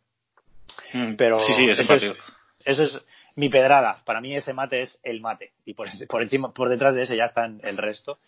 [0.95, 2.17] Mm, Pero sí, sí, ese eso, Es,
[2.65, 2.99] eso es
[3.37, 4.03] mi pedrada.
[4.05, 5.53] Para mí ese mate es el mate.
[5.67, 8.19] Y por, por encima, por detrás de ese ya están el resto.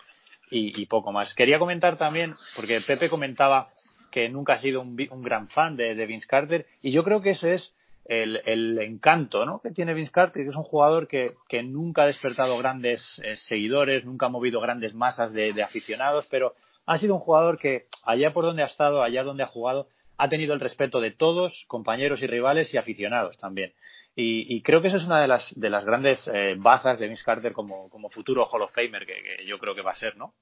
[0.50, 1.32] Y, y, poco más.
[1.34, 3.70] Quería comentar también, porque Pepe comentaba
[4.10, 7.54] que nunca ha sido un, gran fan de, Vince Carter y yo creo que ese
[7.54, 12.58] es el, encanto que tiene Vince Carter, que es un jugador que, nunca ha despertado
[12.58, 16.54] grandes eh, seguidores, nunca ha movido grandes masas de, aficionados, pero
[16.86, 19.86] ha sido un jugador que allá por donde ha estado, allá donde ha jugado,
[20.18, 23.72] ha tenido el respeto de todos, compañeros y rivales y aficionados también.
[24.16, 27.24] Y, creo que esa es una de las, de las grandes eh, bazas de Vince
[27.24, 30.16] Carter como, como futuro Hall of Famer que, que yo creo que va a ser,
[30.18, 30.34] ¿no?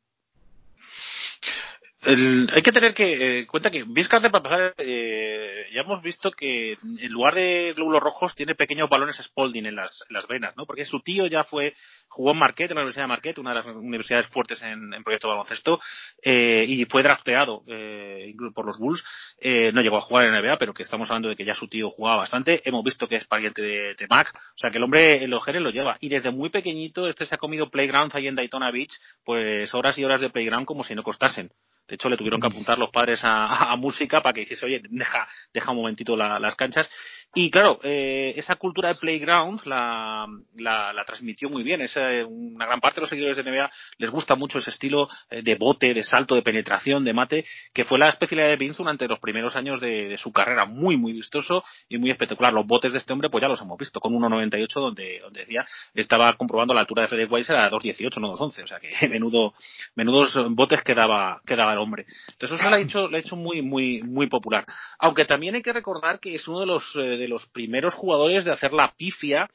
[2.01, 6.73] Hay que tener que eh, cuenta que Vince para pasar, eh, ya hemos visto que
[6.73, 10.65] en lugar de glóbulos rojos tiene pequeños balones Spalding en las, venas, ¿no?
[10.65, 11.75] Porque su tío ya fue,
[12.07, 15.27] jugó en Marquette, en la Universidad de Marquette, una de las universidades fuertes en, proyecto
[15.27, 15.81] de baloncesto,
[16.23, 19.05] eh, y fue drafteado eh, por los Bulls.
[19.41, 21.67] Eh, no llegó a jugar en NBA, pero que estamos hablando de que ya su
[21.67, 22.63] tío jugaba bastante.
[22.65, 25.45] Hemos visto que es pariente de, de Mac, o sea que el hombre en los
[25.45, 25.97] genes lo lleva.
[26.01, 28.93] Y desde muy pequeñito este se ha comido playgrounds ahí en Daytona Beach,
[29.25, 31.51] pues horas y horas de playground como si no costasen.
[31.89, 35.27] De hecho, le tuvieron que apuntar los padres a, música para que hiciese, oye, deja,
[35.55, 36.89] deja un momentito las canchas.
[37.35, 40.27] Y claro, eh, esa cultura de playground la,
[40.57, 41.83] la, transmitió muy bien.
[41.83, 41.95] Es,
[42.27, 45.55] una gran parte de los seguidores de NBA les gusta mucho ese estilo eh, de
[45.55, 49.19] bote, de salto, de penetración, de mate, que fue la especialidad de Vince durante los
[49.19, 50.65] primeros años de, su carrera.
[50.65, 52.53] Muy, muy vistoso y muy espectacular.
[52.53, 55.67] Los botes de este hombre, pues ya los hemos visto, con 1.98, donde, donde decía,
[55.95, 58.65] estaba comprobando la altura de Frederick Weiss a 2.18, no 2.11.
[58.65, 59.55] O sea que menudo,
[59.95, 62.07] menudos botes que daba, daba hombre.
[62.33, 64.65] Entonces eso lo ha hecho, le ha hecho muy, muy, muy popular.
[64.99, 68.45] Aunque también hay que recordar que es uno de los, eh, de los primeros jugadores
[68.45, 69.51] de hacer la pifia,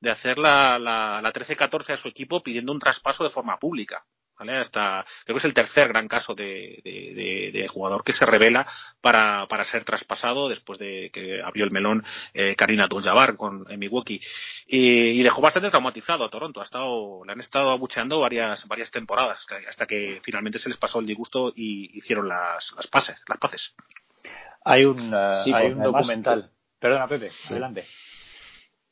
[0.00, 4.04] de hacer la, la, la 13-14 a su equipo pidiendo un traspaso de forma pública.
[4.38, 4.56] ¿vale?
[4.56, 8.66] Hasta, creo que es el tercer gran caso de, de, jugador que se revela
[9.00, 13.78] para, para, ser traspasado después de que abrió el melón eh, Karina Abdul-Jabbar con en
[13.78, 14.20] Milwaukee
[14.66, 16.60] y, dejó bastante traumatizado a Toronto.
[16.60, 21.00] Ha estado, le han estado abucheando varias, varias temporadas hasta que finalmente se les pasó
[21.00, 23.74] el disgusto y hicieron las, las pases, las paces.
[24.64, 26.50] Hay un, uh, hay un documental.
[26.78, 27.84] Perdona, Pepe, adelante.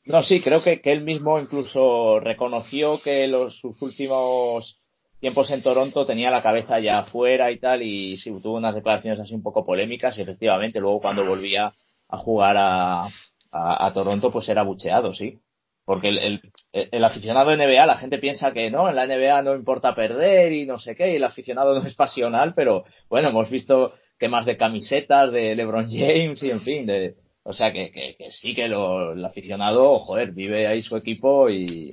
[0.05, 4.79] No, sí, creo que, que él mismo incluso reconoció que los sus últimos
[5.19, 9.19] tiempos en Toronto tenía la cabeza ya afuera y tal, y sí, tuvo unas declaraciones
[9.19, 11.73] así un poco polémicas, y efectivamente luego cuando volvía
[12.09, 13.07] a jugar a,
[13.51, 15.39] a, Toronto, pues era bucheado, sí.
[15.85, 16.41] porque el,
[16.73, 20.51] el, aficionado de NBA, la gente piensa que no, en la NBA no importa perder
[20.51, 24.29] y no sé qué, y el aficionado no es pasional, pero bueno, hemos visto que
[24.29, 27.15] más de camisetas de LeBron James y en fin, de,
[27.47, 31.91] o sea que, que, sí que lo, el aficionado, joder, vive ahí su equipo y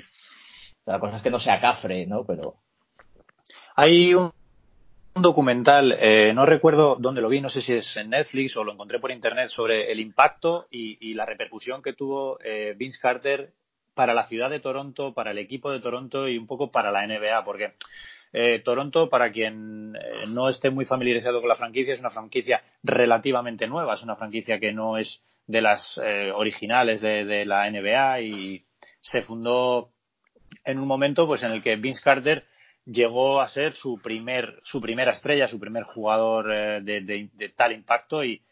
[0.87, 2.25] la cosa es que no sea cafre, ¿no?
[2.25, 2.55] Pero.
[3.77, 4.33] Hay un,
[5.15, 8.73] documental, eh, no recuerdo dónde lo vi, no sé si es en Netflix o lo
[8.73, 13.53] encontré por internet, sobre el impacto y, la repercusión que tuvo eh, Vince Carter
[13.93, 17.07] para la ciudad de Toronto, para el equipo de Toronto y un poco para la
[17.07, 17.75] NBA, porque
[18.33, 22.63] eh, Toronto, para quien eh, no esté muy familiarizado con la franquicia, es una franquicia
[22.83, 28.21] relativamente nueva, es una franquicia que no es de las eh, originales de, la NBA
[28.21, 28.65] y
[29.01, 29.91] se fundó
[30.65, 32.45] en un momento pues en el que Vince Carter
[32.85, 38.43] llegó a ser su primer su primera estrella, su primer jugador de tal impacto y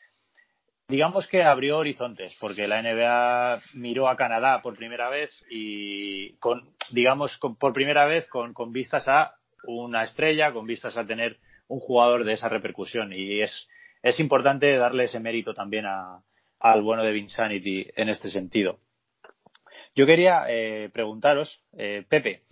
[0.90, 6.74] digamos que abrió horizontes porque la NBA miró a Canadá por primera vez y con
[6.90, 11.38] digamos por primera vez con, vistas a una estrella con vistas a tener
[11.68, 13.12] un jugador de esa repercusión.
[13.12, 13.68] Y es
[14.02, 16.22] es importante darle ese mérito también a,
[16.60, 18.78] al bueno de Vinsanity en este sentido.
[19.94, 22.42] Yo quería eh, preguntaros, eh, Pepe,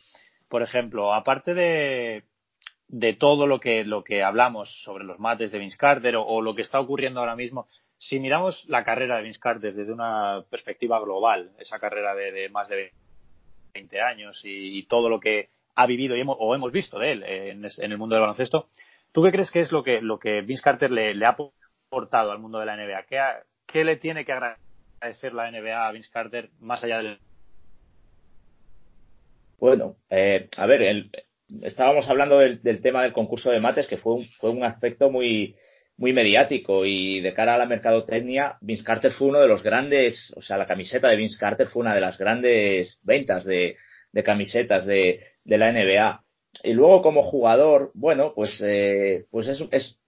[0.49, 2.25] por ejemplo, aparte de,
[2.89, 6.55] de todo lo que, lo que hablamos sobre los mates de Vince Carter o lo
[6.55, 11.01] que está ocurriendo ahora mismo, si miramos la carrera de Vince Carter desde una perspectiva
[11.01, 12.93] global, esa carrera de, más de
[13.75, 17.23] 20 años y, todo lo que ha vivido y hemos, o hemos visto de él
[17.25, 18.69] en, el mundo del baloncesto,
[19.13, 21.37] ¿tú qué crees que es lo que, lo que Vince Carter le, ha
[21.89, 23.03] aportado al mundo de la NBA?
[23.09, 23.21] ¿Qué,
[23.71, 27.19] ¿Qué, le tiene que agradecer la NBA a Vince Carter más allá del...
[29.61, 31.11] Bueno, eh, a ver,
[31.63, 35.57] estábamos hablando del, tema del concurso de mates, que fue fue un aspecto muy,
[35.99, 40.33] muy mediático y de cara a la mercadotecnia, Vince Carter fue uno de los grandes,
[40.37, 43.77] o sea, la camiseta de Vince Carter fue una de las grandes ventas de,
[44.25, 46.25] camisetas de, la NBA.
[46.65, 49.99] Y luego como jugador, bueno, pues, eh, pues es, es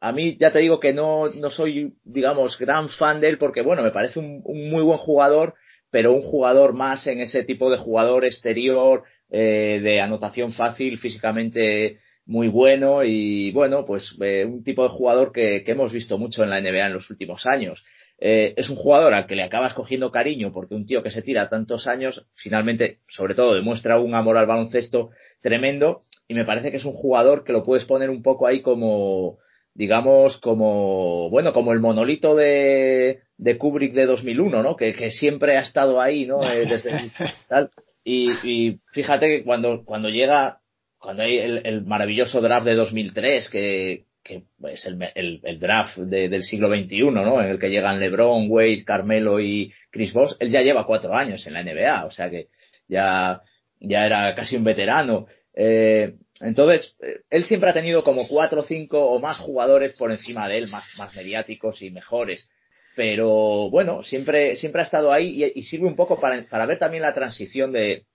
[0.00, 3.62] a, mí ya te digo que no, no soy, digamos, gran fan de él porque,
[3.62, 5.54] bueno, me parece un, muy buen jugador,
[5.90, 12.00] pero un jugador más en ese tipo de jugador exterior, eh, de anotación fácil, físicamente
[12.26, 16.42] muy bueno y bueno, pues eh, un tipo de jugador que, que, hemos visto mucho
[16.42, 17.84] en la NBA en los últimos años.
[18.18, 21.22] Eh, es un jugador al que le acabas cogiendo cariño porque un tío que se
[21.22, 25.10] tira tantos años finalmente, sobre todo, demuestra un amor al baloncesto
[25.40, 28.62] tremendo y me parece que es un jugador que lo puedes poner un poco ahí
[28.62, 29.38] como,
[29.74, 34.76] digamos, como, bueno, como el monolito de, de Kubrick de 2001, ¿no?
[34.76, 36.42] Que, que siempre ha estado ahí, ¿no?
[36.42, 37.12] Eh, desde
[37.48, 37.70] tal.
[38.02, 40.60] Y, y fíjate que cuando, cuando llega
[40.98, 46.68] cuando hay el, maravilloso draft de 2003, que, que es el, el, draft del siglo
[46.68, 47.40] XXI, ¿no?
[47.40, 51.46] En el que llegan LeBron, Wade, Carmelo y Chris Bosh, él ya lleva cuatro años
[51.46, 52.48] en la NBA, o sea que
[52.88, 53.40] ya,
[53.80, 55.26] ya era casi un veterano.
[55.54, 56.96] Eh, entonces,
[57.30, 60.84] él siempre ha tenido como cuatro, cinco o más jugadores por encima de él, más,
[60.98, 62.50] más mediáticos y mejores.
[62.94, 67.02] Pero bueno, siempre, siempre ha estado ahí y, sirve un poco para, para ver también
[67.02, 68.06] la transición de,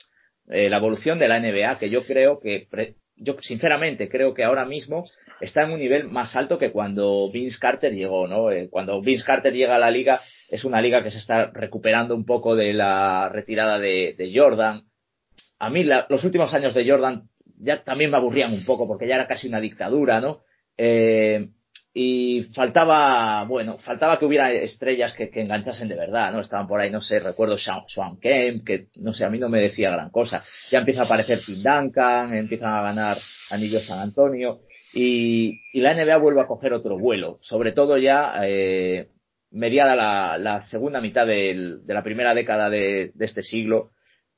[0.50, 2.68] eh, la evolución de la NBA, que yo creo que,
[3.16, 5.06] yo sinceramente creo que ahora mismo
[5.40, 8.52] está en un nivel más alto que cuando Vince Carter llegó, ¿no?
[8.52, 12.16] Eh, cuando Vince Carter llega a la liga, es una liga que se está recuperando
[12.16, 14.84] un poco de la retirada de, Jordan.
[15.62, 19.14] A mí los últimos años de Jordan ya también me aburrían un poco porque ya
[19.14, 20.42] era casi una dictadura, ¿no?
[20.76, 21.50] Eh,
[21.94, 26.40] y faltaba, bueno, faltaba que hubiera estrellas que, enganchasen de verdad, ¿no?
[26.40, 27.84] Estaban por ahí, no sé, recuerdo Sean,
[28.20, 30.44] Kemp, que no sé, a mí no me decía gran cosa.
[30.72, 33.20] Ya empieza a aparecer Tim Duncan, empiezan a ganar
[33.52, 34.62] anillos San Antonio
[34.96, 39.10] y, la NBA vuelve a coger otro vuelo, sobre todo ya eh,
[39.52, 43.92] mediada la, la, segunda mitad del, de la primera década de este siglo,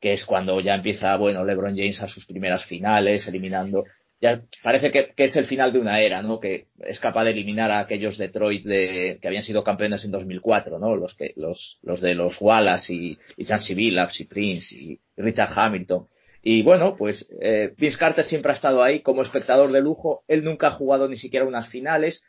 [0.03, 3.85] que es cuando ya empieza, bueno, LeBron James a sus primeras finales, eliminando
[4.19, 6.41] ya parece que, es el final de una era, ¿no?
[6.41, 10.77] Que es capaz de eliminar a aquellos Detroit de, que habían sido campeones en 2004,
[10.77, 10.97] ¿no?
[10.97, 16.09] Los que, los, los de los Wallace y, y Chancey y Prince y Richard Hamilton.
[16.41, 20.25] Y bueno, pues eh, Vince Carter siempre ha estado ahí como espectador de lujo.
[20.27, 22.21] Él nunca ha jugado ni siquiera unas finales,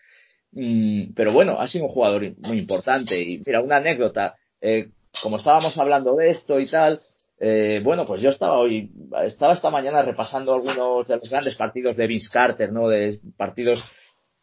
[0.52, 3.20] mm, pero bueno, ha sido un jugador muy importante.
[3.20, 4.36] Y mira, una anécdota.
[4.60, 7.00] Eh, como estábamos hablando de esto y tal,
[7.40, 8.90] eh, bueno, pues yo estaba hoy,
[9.24, 12.88] estaba esta mañana repasando algunos de los grandes partidos de Vince Carter, ¿no?
[12.88, 13.84] De partidos,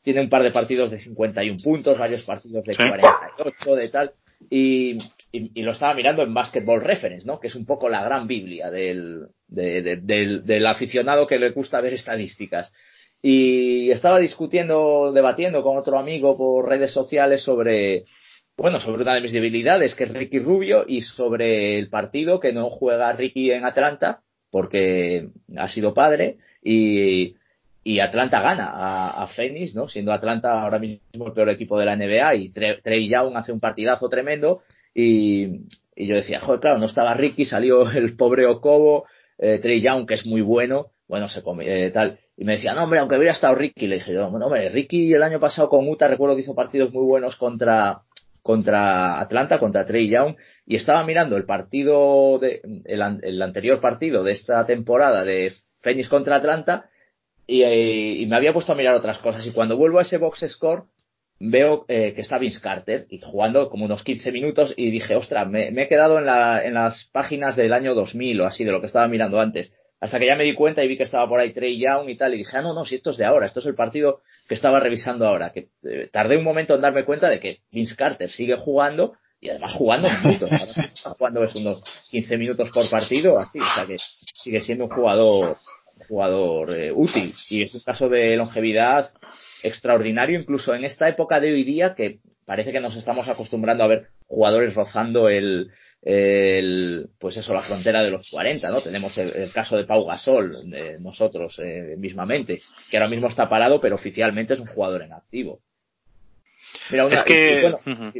[0.01, 4.11] tiene un par de partidos de 51 puntos, varios partidos de 48, de tal,
[4.49, 4.97] y,
[5.31, 7.39] y, lo estaba mirando en Basketball Reference, ¿no?
[7.39, 11.93] Que es un poco la gran Biblia del, del, del aficionado que le gusta ver
[11.93, 12.73] estadísticas.
[13.21, 18.05] Y estaba discutiendo, debatiendo con otro amigo por redes sociales sobre,
[18.57, 22.53] bueno, sobre una de mis debilidades, que es Ricky Rubio, y sobre el partido que
[22.53, 27.35] no juega Ricky en Atlanta, porque ha sido padre, y,
[27.83, 29.87] y Atlanta gana a, a, Phoenix, ¿no?
[29.87, 33.59] Siendo Atlanta ahora mismo el peor equipo de la NBA, y Trey Young hace un
[33.59, 34.61] partidazo tremendo,
[34.93, 35.61] y,
[35.95, 39.05] y yo decía, joder, claro, no estaba Ricky, salió el pobre Ocobo,
[39.37, 42.19] eh, Trey Young, que es muy bueno, bueno, se come, eh, tal.
[42.37, 45.13] Y me decía, no, hombre, aunque hubiera estado Ricky, le dije yo, no, hombre, Ricky
[45.13, 48.01] el año pasado con Utah recuerdo que hizo partidos muy buenos contra,
[48.41, 50.35] contra Atlanta, contra Trey Young,
[50.65, 56.09] y estaba mirando el partido, de, el, el anterior partido de esta temporada de Phoenix
[56.09, 56.89] contra Atlanta,
[57.47, 59.45] y, y, me había puesto a mirar otras cosas.
[59.45, 60.85] Y cuando vuelvo a ese box score,
[61.41, 65.49] veo eh, que está Vince Carter y jugando como unos 15 minutos y dije, ostras,
[65.49, 68.71] me, me he quedado en, la, en, las páginas del año 2000 o así, de
[68.71, 69.73] lo que estaba mirando antes.
[69.99, 72.15] Hasta que ya me di cuenta y vi que estaba por ahí Trey Young y
[72.15, 74.21] tal, y dije, ah, no, no, si esto es de ahora, esto es el partido
[74.51, 75.53] que estaba revisando ahora.
[75.53, 79.49] Que eh, tardé un momento en darme cuenta de que Vince Carter sigue jugando y
[79.49, 80.49] además jugando minutos.
[81.17, 83.95] Jugando es unos 15 minutos por partido, así, o sea que
[84.35, 85.57] sigue siendo un jugador,
[85.95, 87.33] un jugador eh, útil.
[87.49, 89.11] Y es un caso de longevidad
[89.63, 93.87] extraordinario, incluso en esta época de hoy día que parece que nos estamos acostumbrando a
[93.87, 95.71] ver jugadores rozando el,
[96.01, 98.81] el pues eso, la frontera de los 40, ¿no?
[98.81, 103.79] Tenemos el, caso de Pau Gasol, de nosotros eh, mismamente, que ahora mismo está parado,
[103.79, 105.59] pero oficialmente es un jugador en activo.
[106.89, 107.61] Mira, una, es que...
[107.61, 108.13] bueno,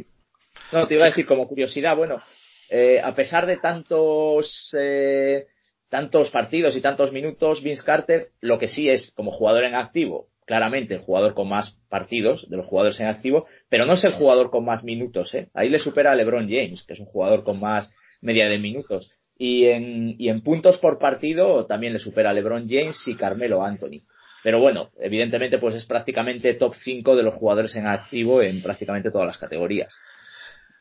[0.72, 2.22] No, te iba a decir como curiosidad, bueno,
[2.70, 4.76] eh, a pesar de tantos...
[4.78, 5.48] Eh,
[5.90, 10.28] tantos partidos y tantos minutos, Vince Carter, lo que sí es como jugador en activo,
[10.46, 14.14] claramente el jugador con más partidos de los jugadores en activo, pero no es el
[14.14, 15.34] jugador con más minutos.
[15.34, 15.50] ¿eh?
[15.54, 19.12] Ahí le supera a LeBron James, que es un jugador con más media de minutos.
[19.38, 24.02] Y en, puntos por partido también le supera a LeBron James y Carmelo Anthony.
[24.44, 29.12] Pero bueno, evidentemente pues es prácticamente top 5 de los jugadores en activo en prácticamente
[29.12, 29.96] todas las categorías.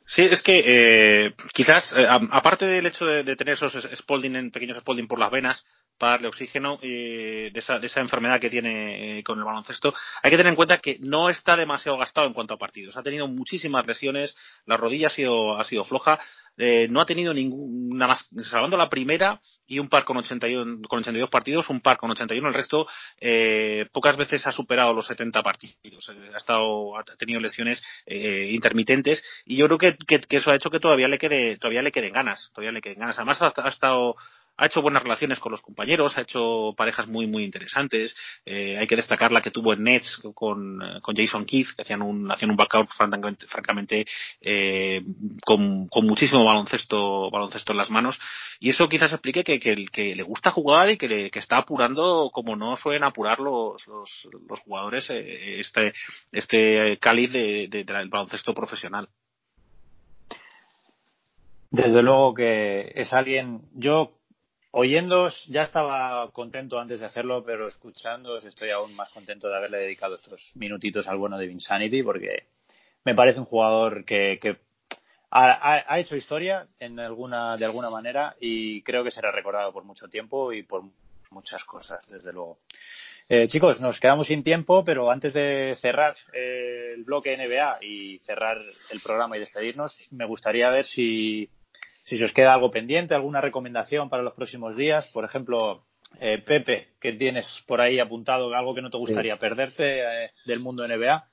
[0.05, 4.51] Sí, es que eh, quizás, eh, aparte del hecho de, de, tener esos Spalding en
[4.51, 5.65] pequeños Spalding por las venas,
[6.01, 9.93] para darle oxígeno eh, de, esa, de esa enfermedad que tiene eh, con el baloncesto.
[10.23, 12.97] Hay que tener en cuenta que no está demasiado gastado en cuanto a partidos.
[12.97, 14.35] Ha tenido muchísimas lesiones,
[14.65, 16.19] la rodilla ha sido, ha sido floja,
[16.57, 21.01] eh, no ha tenido ninguna más, salvando la primera y un par con 81, con
[21.01, 22.89] 82 partidos, un par con 81, el resto
[23.21, 26.09] eh, pocas veces ha superado los 70 partidos.
[26.09, 29.97] Ha, estado, ha tenido lesiones intermitentes y yo creo que,
[30.31, 33.19] eso ha hecho que todavía le quede, todavía le queden ganas, todavía le queden ganas.
[33.19, 34.17] Además ha estado
[34.61, 38.15] ha hecho buenas relaciones con los compañeros, ha hecho parejas muy, muy interesantes.
[38.45, 41.81] Eh, hay que destacar la que tuvo en Nets con, eh, con Jason Keith, que
[41.81, 44.07] hacían un, hacían un backup francamente, francamente
[44.43, 45.03] eh,
[45.47, 48.19] con, con, muchísimo baloncesto, baloncesto en las manos.
[48.59, 52.31] Y eso quizás explique que, que, le gusta jugar y que, le, que está apurando
[52.31, 55.95] como no suelen apurar los, los, jugadores eh, este,
[56.33, 59.09] este cáliz de, de, baloncesto profesional.
[61.71, 64.20] Desde luego que es alguien, yo
[64.73, 69.79] Oyéndoos, ya estaba contento antes de hacerlo, pero escuchándoos estoy aún más contento de haberle
[69.79, 72.45] dedicado estos minutitos al bueno de Vinsanity, porque
[73.05, 74.59] me parece un jugador que, que
[75.31, 79.85] ha, ha, hecho historia en alguna, de alguna manera y creo que será recordado por
[79.85, 80.85] mucho tiempo y por
[81.31, 82.59] muchas cosas, desde luego.
[83.29, 88.19] Eh, chicos, nos quedamos sin tiempo, pero antes de cerrar eh, el bloque NBA y
[88.21, 88.59] cerrar
[88.91, 91.49] el programa y despedirnos, me gustaría ver si
[92.11, 95.85] si se os queda algo pendiente, alguna recomendación para los próximos días, por ejemplo,
[96.21, 99.41] eh, Pepe, que tienes por ahí apuntado algo que no te gustaría sí.
[99.41, 101.25] perderte eh, del mundo NBA.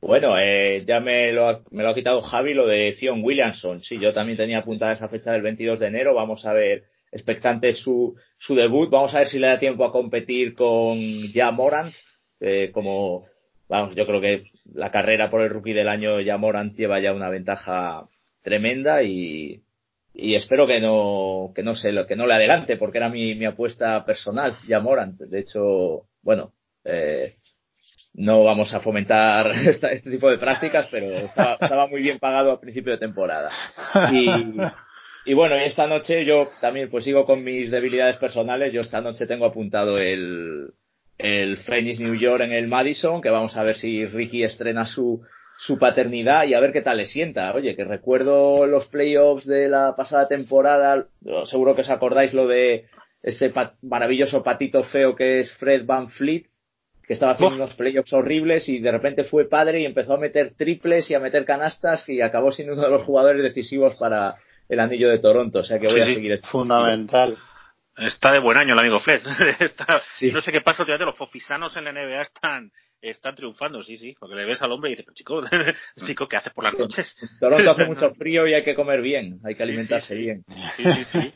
[0.00, 3.82] Bueno, eh, ya me lo, ha, me lo ha quitado Javi lo de Zion Williamson.
[3.82, 6.12] Sí, yo también tenía apuntada esa fecha del 22 de enero.
[6.12, 8.90] Vamos a ver, expectante su, su debut.
[8.90, 10.98] Vamos a ver si le da tiempo a competir con
[11.32, 11.94] Ya Morant.
[12.40, 13.26] Eh, como,
[13.68, 17.12] vamos, yo creo que la carrera por el rookie del año Ya Morant lleva ya
[17.12, 18.08] una ventaja
[18.42, 19.62] tremenda y,
[20.14, 23.46] y espero que no, que no se que no le adelante porque era mi, mi
[23.46, 25.18] apuesta personal, ya Morant.
[25.18, 26.52] De hecho, bueno,
[26.84, 27.36] eh,
[28.14, 32.52] no vamos a fomentar esta, este tipo de prácticas, pero estaba, estaba, muy bien pagado
[32.52, 33.50] a principio de temporada.
[34.12, 34.28] Y,
[35.30, 38.72] y bueno, y esta noche yo también pues sigo con mis debilidades personales.
[38.72, 40.72] Yo esta noche tengo apuntado el,
[41.18, 45.22] el Phoenix New York en el Madison, que vamos a ver si Ricky estrena su,
[45.64, 47.54] su paternidad y a ver qué tal le sienta.
[47.54, 51.06] Oye, que recuerdo los playoffs de la pasada temporada,
[51.44, 52.86] seguro que os acordáis lo de
[53.22, 56.46] ese pat maravilloso patito feo que es Fred Van Fleet,
[57.06, 60.54] que estaba haciendo unos playoffs horribles y de repente fue padre y empezó a meter
[60.56, 64.38] triples y a meter canastas y acabó siendo uno de los jugadores decisivos para
[64.68, 65.60] el anillo de Toronto.
[65.60, 67.36] O sea que voy sí, a seguir sí, Fundamental.
[67.98, 69.22] Está de buen año el amigo Fred.
[70.32, 72.72] No sé qué pasa, fíjate, los fofisanos en la NBA están,
[73.02, 75.42] están triunfando, sí, sí, porque le ves al hombre y dices, pero chico,
[76.06, 77.14] chico, ¿qué haces por las noches?
[77.40, 80.44] Toronto hace mucho frío y hay que comer bien, hay que alimentarse bien.
[80.76, 81.34] Sí, sí, sí.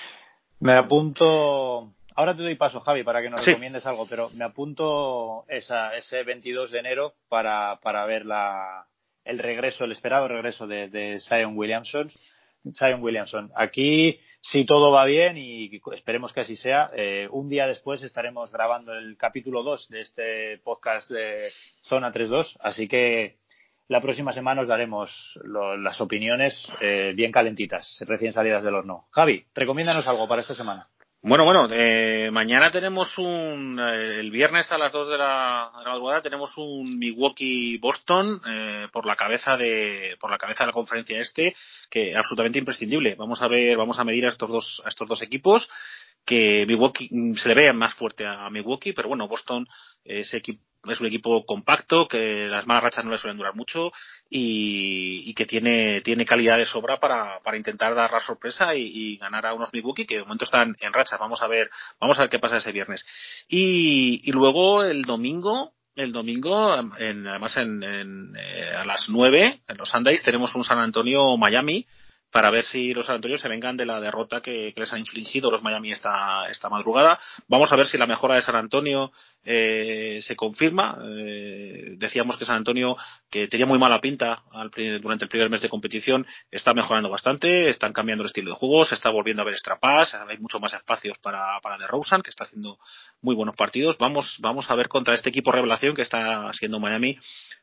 [0.60, 5.44] me apunto, ahora te doy paso, Javi, para que nos recomiendes algo, pero me apunto
[5.48, 8.86] esa, ese 22 de enero para, para ver la,
[9.24, 12.10] el regreso, el esperado regreso de, de Zion Williamson.
[12.74, 13.50] Zion Williamson.
[13.56, 18.50] Aquí si todo va bien y esperemos que así sea, eh, un día después estaremos
[18.50, 23.38] grabando el capítulo 2 de este podcast de Zona 3.2, así que
[23.86, 29.06] la próxima semana os daremos las opiniones eh, bien calentitas, recién salidas del horno.
[29.10, 30.88] Javi, recomiéndanos algo para esta semana.
[31.24, 35.84] Bueno, bueno, eh, mañana tenemos un, eh, el viernes a las 2 de la, de
[35.84, 40.72] la madrugada tenemos un Milwaukee-Boston eh, por la cabeza de, por la cabeza de la
[40.72, 41.54] conferencia este,
[41.88, 43.14] que absolutamente imprescindible.
[43.14, 45.68] Vamos a ver, vamos a medir a estos dos, a estos dos equipos
[46.24, 49.68] que Milwaukee mm, se le ve más fuerte a Milwaukee, pero bueno, Boston
[50.04, 53.92] ese equipo es un equipo compacto, que las malas rachas no le suelen durar mucho
[54.28, 59.46] y, que tiene, tiene calidad de sobra para, para intentar dar la sorpresa y, ganar
[59.46, 61.20] a unos Milwaukee que de momento están en rachas.
[61.20, 61.70] Vamos a ver,
[62.00, 63.04] vamos a ver qué pasa ese viernes.
[63.48, 69.62] Y, y luego el domingo, el domingo, en, además en, en eh, a las 9
[69.68, 71.86] en los Sundays tenemos un San Antonio Miami
[72.32, 75.62] para ver si los Antonio se vengan de la derrota que, les han infligido los
[75.62, 77.20] Miami esta, esta madrugada.
[77.46, 79.12] Vamos a ver si la mejora de San Antonio
[79.44, 80.98] eh, se confirma.
[81.04, 82.96] Eh, decíamos que San Antonio,
[83.30, 84.42] que tenía muy mala pinta
[85.02, 88.86] durante el primer mes de competición, está mejorando bastante, están cambiando el estilo de juego,
[88.86, 92.44] se está volviendo a ver extrapas, hay mucho más espacios para, para DeRozan, que está
[92.44, 92.78] haciendo
[93.20, 93.98] muy buenos partidos.
[93.98, 97.18] Vamos, vamos a ver contra este equipo revelación que está siendo Miami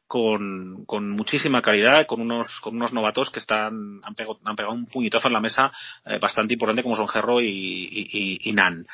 [0.10, 4.74] con, con muchísima calidad, con unos, con unos novatos que están, han pegado, han pegado
[4.74, 5.72] un puñetazo en la mesa
[6.04, 8.88] eh, bastante importante como son Gerro y, Nan.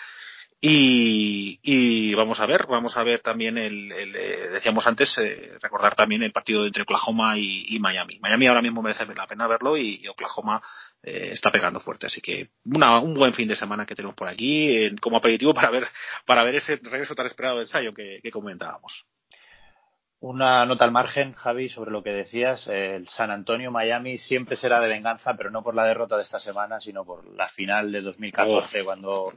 [0.59, 5.95] Y, vamos a ver, vamos a ver también el, el eh, decíamos antes, eh, recordar
[5.95, 8.19] también el partido entre Oklahoma y, Miami.
[8.19, 10.61] Miami ahora mismo merece la pena verlo y, Oklahoma
[11.01, 14.93] está pegando fuerte, así que una, un buen fin de semana que tenemos por aquí
[14.99, 15.87] como aperitivo para ver
[16.25, 19.05] para ver ese regreso tan esperado de ensayo que comentábamos.
[20.27, 22.67] Una nota al margen, Javi, sobre lo que decías.
[22.67, 26.39] El San Antonio Miami siempre será de venganza, pero no por la derrota de esta
[26.39, 29.33] semana, sino por la final de 2014, cuando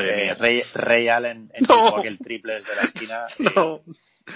[0.00, 3.26] eh, Ray, Allen entró aquel triple desde la esquina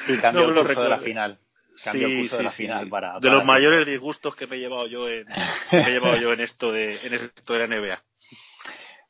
[0.09, 1.39] y cambió el curso de la final.
[1.83, 4.87] Cambió el curso de la final para, De los mayores disgustos que me he llevado
[4.87, 5.27] yo en,
[5.73, 8.03] me he llevado yo en esto de, en esto de la NBA.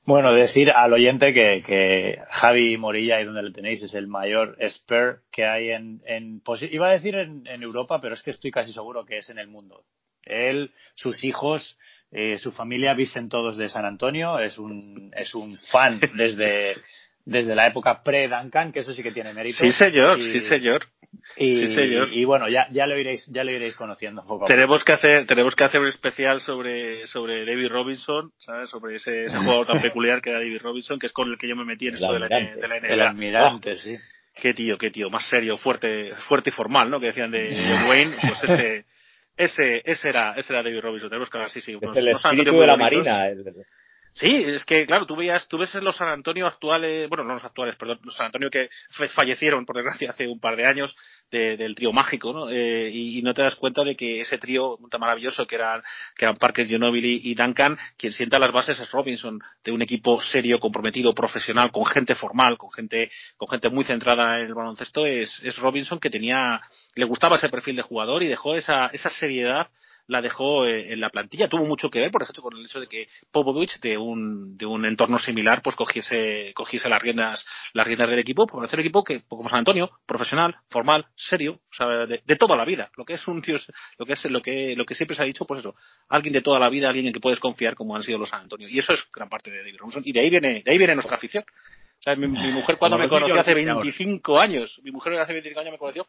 [0.07, 4.59] Bueno, decir al oyente que, que Javi Morilla, ahí donde lo tenéis, es el mayor
[4.69, 8.51] spur que hay en, en iba a decir en, en, Europa, pero es que estoy
[8.51, 9.85] casi seguro que es en el mundo.
[10.25, 11.79] Él, sus hijos,
[12.11, 16.77] eh, su familia visten todos de San Antonio, es un, es un fan desde,
[17.25, 19.65] desde la época pre-Duncan, que eso sí que tiene mérito.
[19.65, 20.87] Sí, señor, sí, señor.
[21.37, 22.09] Y, sí, señor.
[22.13, 25.55] y bueno, ya, ya lo iréis, ya lo iréis conociendo poco Tenemos que hacer, tenemos
[25.55, 28.69] que hacer un especial sobre, sobre David Robinson, ¿sabes?
[28.69, 31.49] Sobre ese, ese jugador tan peculiar que era David Robinson, que es con el que
[31.49, 32.89] yo me metí en esto de la, de la NBA.
[32.89, 33.97] El almirante, oh, sí.
[34.35, 36.99] Qué tío, qué tío, más serio, fuerte, fuerte y formal, ¿no?
[37.01, 37.51] Que decían de,
[37.89, 38.85] Wayne, pues ese,
[39.37, 41.09] ese, ese era, ese era David Robinson.
[41.09, 41.75] Tenemos que hablar, sí, sí.
[41.75, 43.29] Unos, el espíritu de la Marina.
[44.15, 47.33] Sí, es que, claro, tú veías, tú ves en los San Antonio actuales, bueno, no
[47.33, 48.71] los actuales, perdón, los San Antonio que
[49.09, 50.97] fallecieron, por desgracia, hace un par de años,
[51.33, 52.49] del trío mágico, ¿no?
[52.49, 55.83] Eh, y, no te das cuenta de que ese trío tan maravilloso que eran,
[56.15, 60.21] que eran Parker, Ginobili y Duncan, quien sienta las bases es Robinson, de un equipo
[60.23, 65.07] serio, comprometido, profesional, con gente formal, con gente, con gente muy centrada en el baloncesto,
[65.07, 66.61] es, es Robinson que tenía,
[66.95, 69.71] le gustaba ese perfil de jugador y dejó esa, esa seriedad
[70.07, 71.49] la dejó eh, en la plantilla.
[71.49, 74.67] Tuvo mucho que ver, por ejemplo, con el hecho de que Popovich, de un, de
[74.67, 78.85] un entorno similar, pues cogiese, cogiese las riendas, las riendas del equipo, por hacer un
[78.85, 82.91] equipo que, como San Antonio, profesional, formal, serio, o sea, de, de, toda la vida.
[82.97, 83.57] Lo que es un tío,
[83.99, 85.75] lo que es, lo que, lo que siempre se ha dicho, pues eso,
[86.09, 88.43] alguien de toda la vida, alguien en que puedes confiar como han sido los San
[88.43, 88.69] Antonio.
[88.69, 90.03] Y eso es gran parte de David Robinson.
[90.05, 91.45] Y de ahí viene, de ahí viene nuestra afición.
[91.45, 95.61] O sea, mi, mi mujer cuando me conoció hace 25 años, mi mujer hace 25
[95.61, 96.07] años me conoció,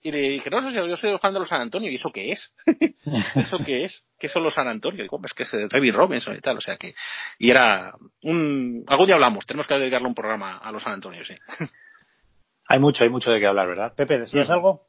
[0.00, 1.90] y le dije, no, yo soy fan de los San Antonio.
[1.90, 2.54] ¿Y eso qué es?
[3.34, 4.04] ¿Eso qué es?
[4.18, 5.04] ¿Qué son los San Antonio?
[5.04, 6.58] Y es que es David Robinson y tal.
[6.58, 6.94] O sea que,
[7.38, 9.44] y era un, algún día hablamos.
[9.46, 11.34] Tenemos que dedicarle un programa a los San Antonio, sí.
[12.68, 13.94] Hay mucho, hay mucho de qué hablar, ¿verdad?
[13.94, 14.86] Pepe, ¿decías algo?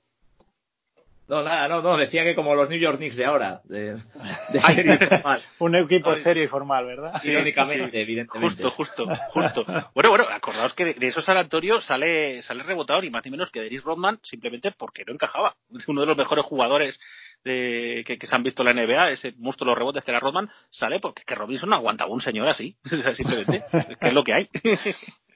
[1.30, 3.98] No, nada, no, no, decía que como los New York Knicks de ahora, de,
[4.66, 5.44] serio y formal.
[5.60, 7.22] Un equipo serio y formal, ¿verdad?
[7.24, 8.64] Irónicamente, evidentemente.
[8.64, 9.64] Justo, justo, justo.
[9.94, 13.52] Bueno, bueno, acordaos que de, esos San Antonio sale, sale rebotador y más ni menos
[13.52, 15.54] que Dennis Rodman simplemente porque no encajaba.
[15.88, 17.00] Uno de los mejores jugadores
[17.44, 20.20] de, que, se han visto en la NBA, ese monstruo de los rebotes que era
[20.20, 22.76] Rodman, sale porque que Robinson no aguantaba un señor así,
[23.16, 23.64] simplemente,
[24.02, 24.50] que es lo que hay.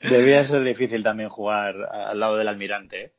[0.02, 3.12] Debía ser difícil también jugar al lado del almirante, ¿eh?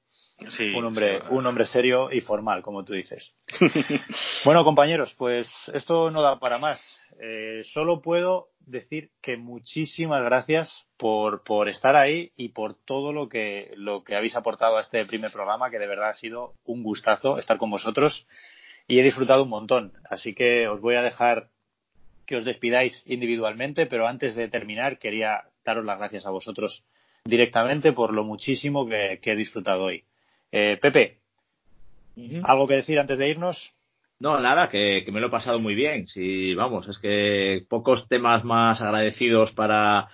[0.74, 3.34] Un hombre, un hombre serio y formal, como tú dices.
[4.44, 6.80] bueno, compañeros, pues esto no da para más.
[7.20, 13.28] Eh, solo puedo decir que muchísimas gracias por, por estar ahí y por todo lo
[13.28, 16.82] que, lo que habéis aportado a este primer programa, que de verdad ha sido un
[16.82, 18.26] gustazo estar con vosotros
[18.88, 19.92] y he disfrutado un montón.
[20.08, 21.48] Así que os voy a dejar
[22.26, 26.84] que os despidáis individualmente, pero antes de terminar quería daros las gracias a vosotros
[27.24, 30.04] directamente por lo muchísimo que he disfrutado hoy.
[30.56, 31.18] Eh, Pepe,
[32.44, 33.74] ¿algo que decir antes de irnos?
[34.20, 36.06] No, nada, que, me lo he pasado muy bien.
[36.06, 40.08] Sí, vamos, es que pocos temas más agradecidos para,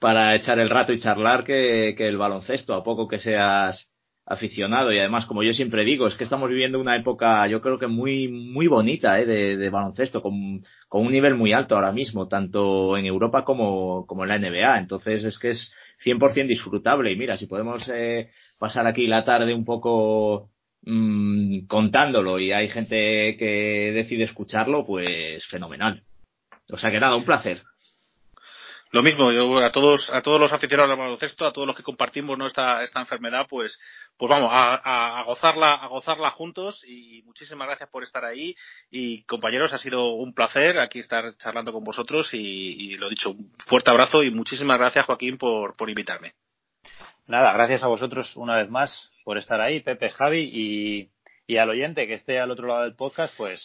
[0.00, 3.88] para echar el rato y charlar que, el baloncesto, a poco que seas
[4.26, 7.78] aficionado y además como yo siempre digo es que estamos viviendo una época yo creo
[7.78, 9.26] que muy muy bonita ¿eh?
[9.26, 14.24] de, baloncesto con, con, un nivel muy alto ahora mismo tanto en Europa como, como
[14.24, 15.70] en la NBA entonces es que es
[16.04, 17.12] 100% disfrutable.
[17.12, 20.50] Y mira, si podemos eh, pasar aquí la tarde un poco
[20.82, 26.02] mmm, contándolo y hay gente que decide escucharlo, pues fenomenal.
[26.70, 27.62] O sea que nada, un placer.
[28.94, 31.82] Lo mismo, yo a todos, a todos los aficionados al baloncesto, a todos los que
[31.82, 33.76] compartimos esta, esta enfermedad, pues,
[34.16, 38.54] pues vamos, a, a, gozarla, a gozarla juntos y muchísimas gracias por estar ahí.
[38.92, 43.30] Y compañeros, ha sido un placer aquí estar charlando con vosotros y, y lo dicho,
[43.30, 46.34] un fuerte abrazo y muchísimas gracias Joaquín por, por invitarme.
[47.26, 51.10] Nada, gracias a vosotros una vez más por estar ahí, Pepe, Javi y,
[51.48, 53.60] y al oyente que esté al otro lado del podcast, pues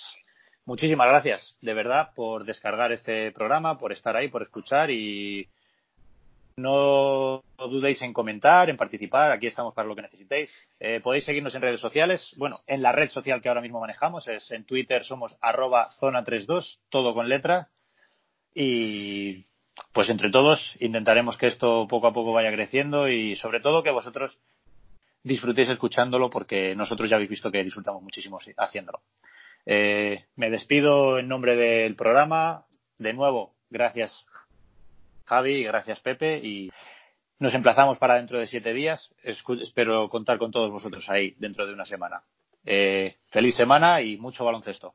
[0.65, 5.49] Muchísimas gracias, de verdad, por descargar este programa, por estar ahí, por escuchar y
[6.59, 9.31] no dudéis en comentar, en participar.
[9.31, 10.53] Aquí estamos para lo que necesitéis.
[10.79, 12.33] Eh, podéis seguirnos en redes sociales.
[12.37, 16.79] Bueno, en la red social que ahora mismo manejamos es en Twitter somos arroba zona32,
[16.89, 17.69] todo con letra.
[18.53, 19.45] Y
[19.93, 23.91] pues entre todos intentaremos que esto poco a poco vaya creciendo y sobre todo que
[23.91, 24.37] vosotros
[25.23, 29.01] disfrutéis escuchándolo porque nosotros ya habéis visto que disfrutamos muchísimo haciéndolo.
[29.65, 32.65] Eh, me despido en nombre del programa.
[32.97, 34.25] De nuevo, gracias
[35.25, 36.71] Javi, gracias Pepe y
[37.39, 39.13] nos emplazamos para dentro de siete días.
[39.23, 42.23] Espero contar con todos vosotros ahí dentro de una semana.
[42.65, 44.93] Eh, feliz semana y mucho baloncesto.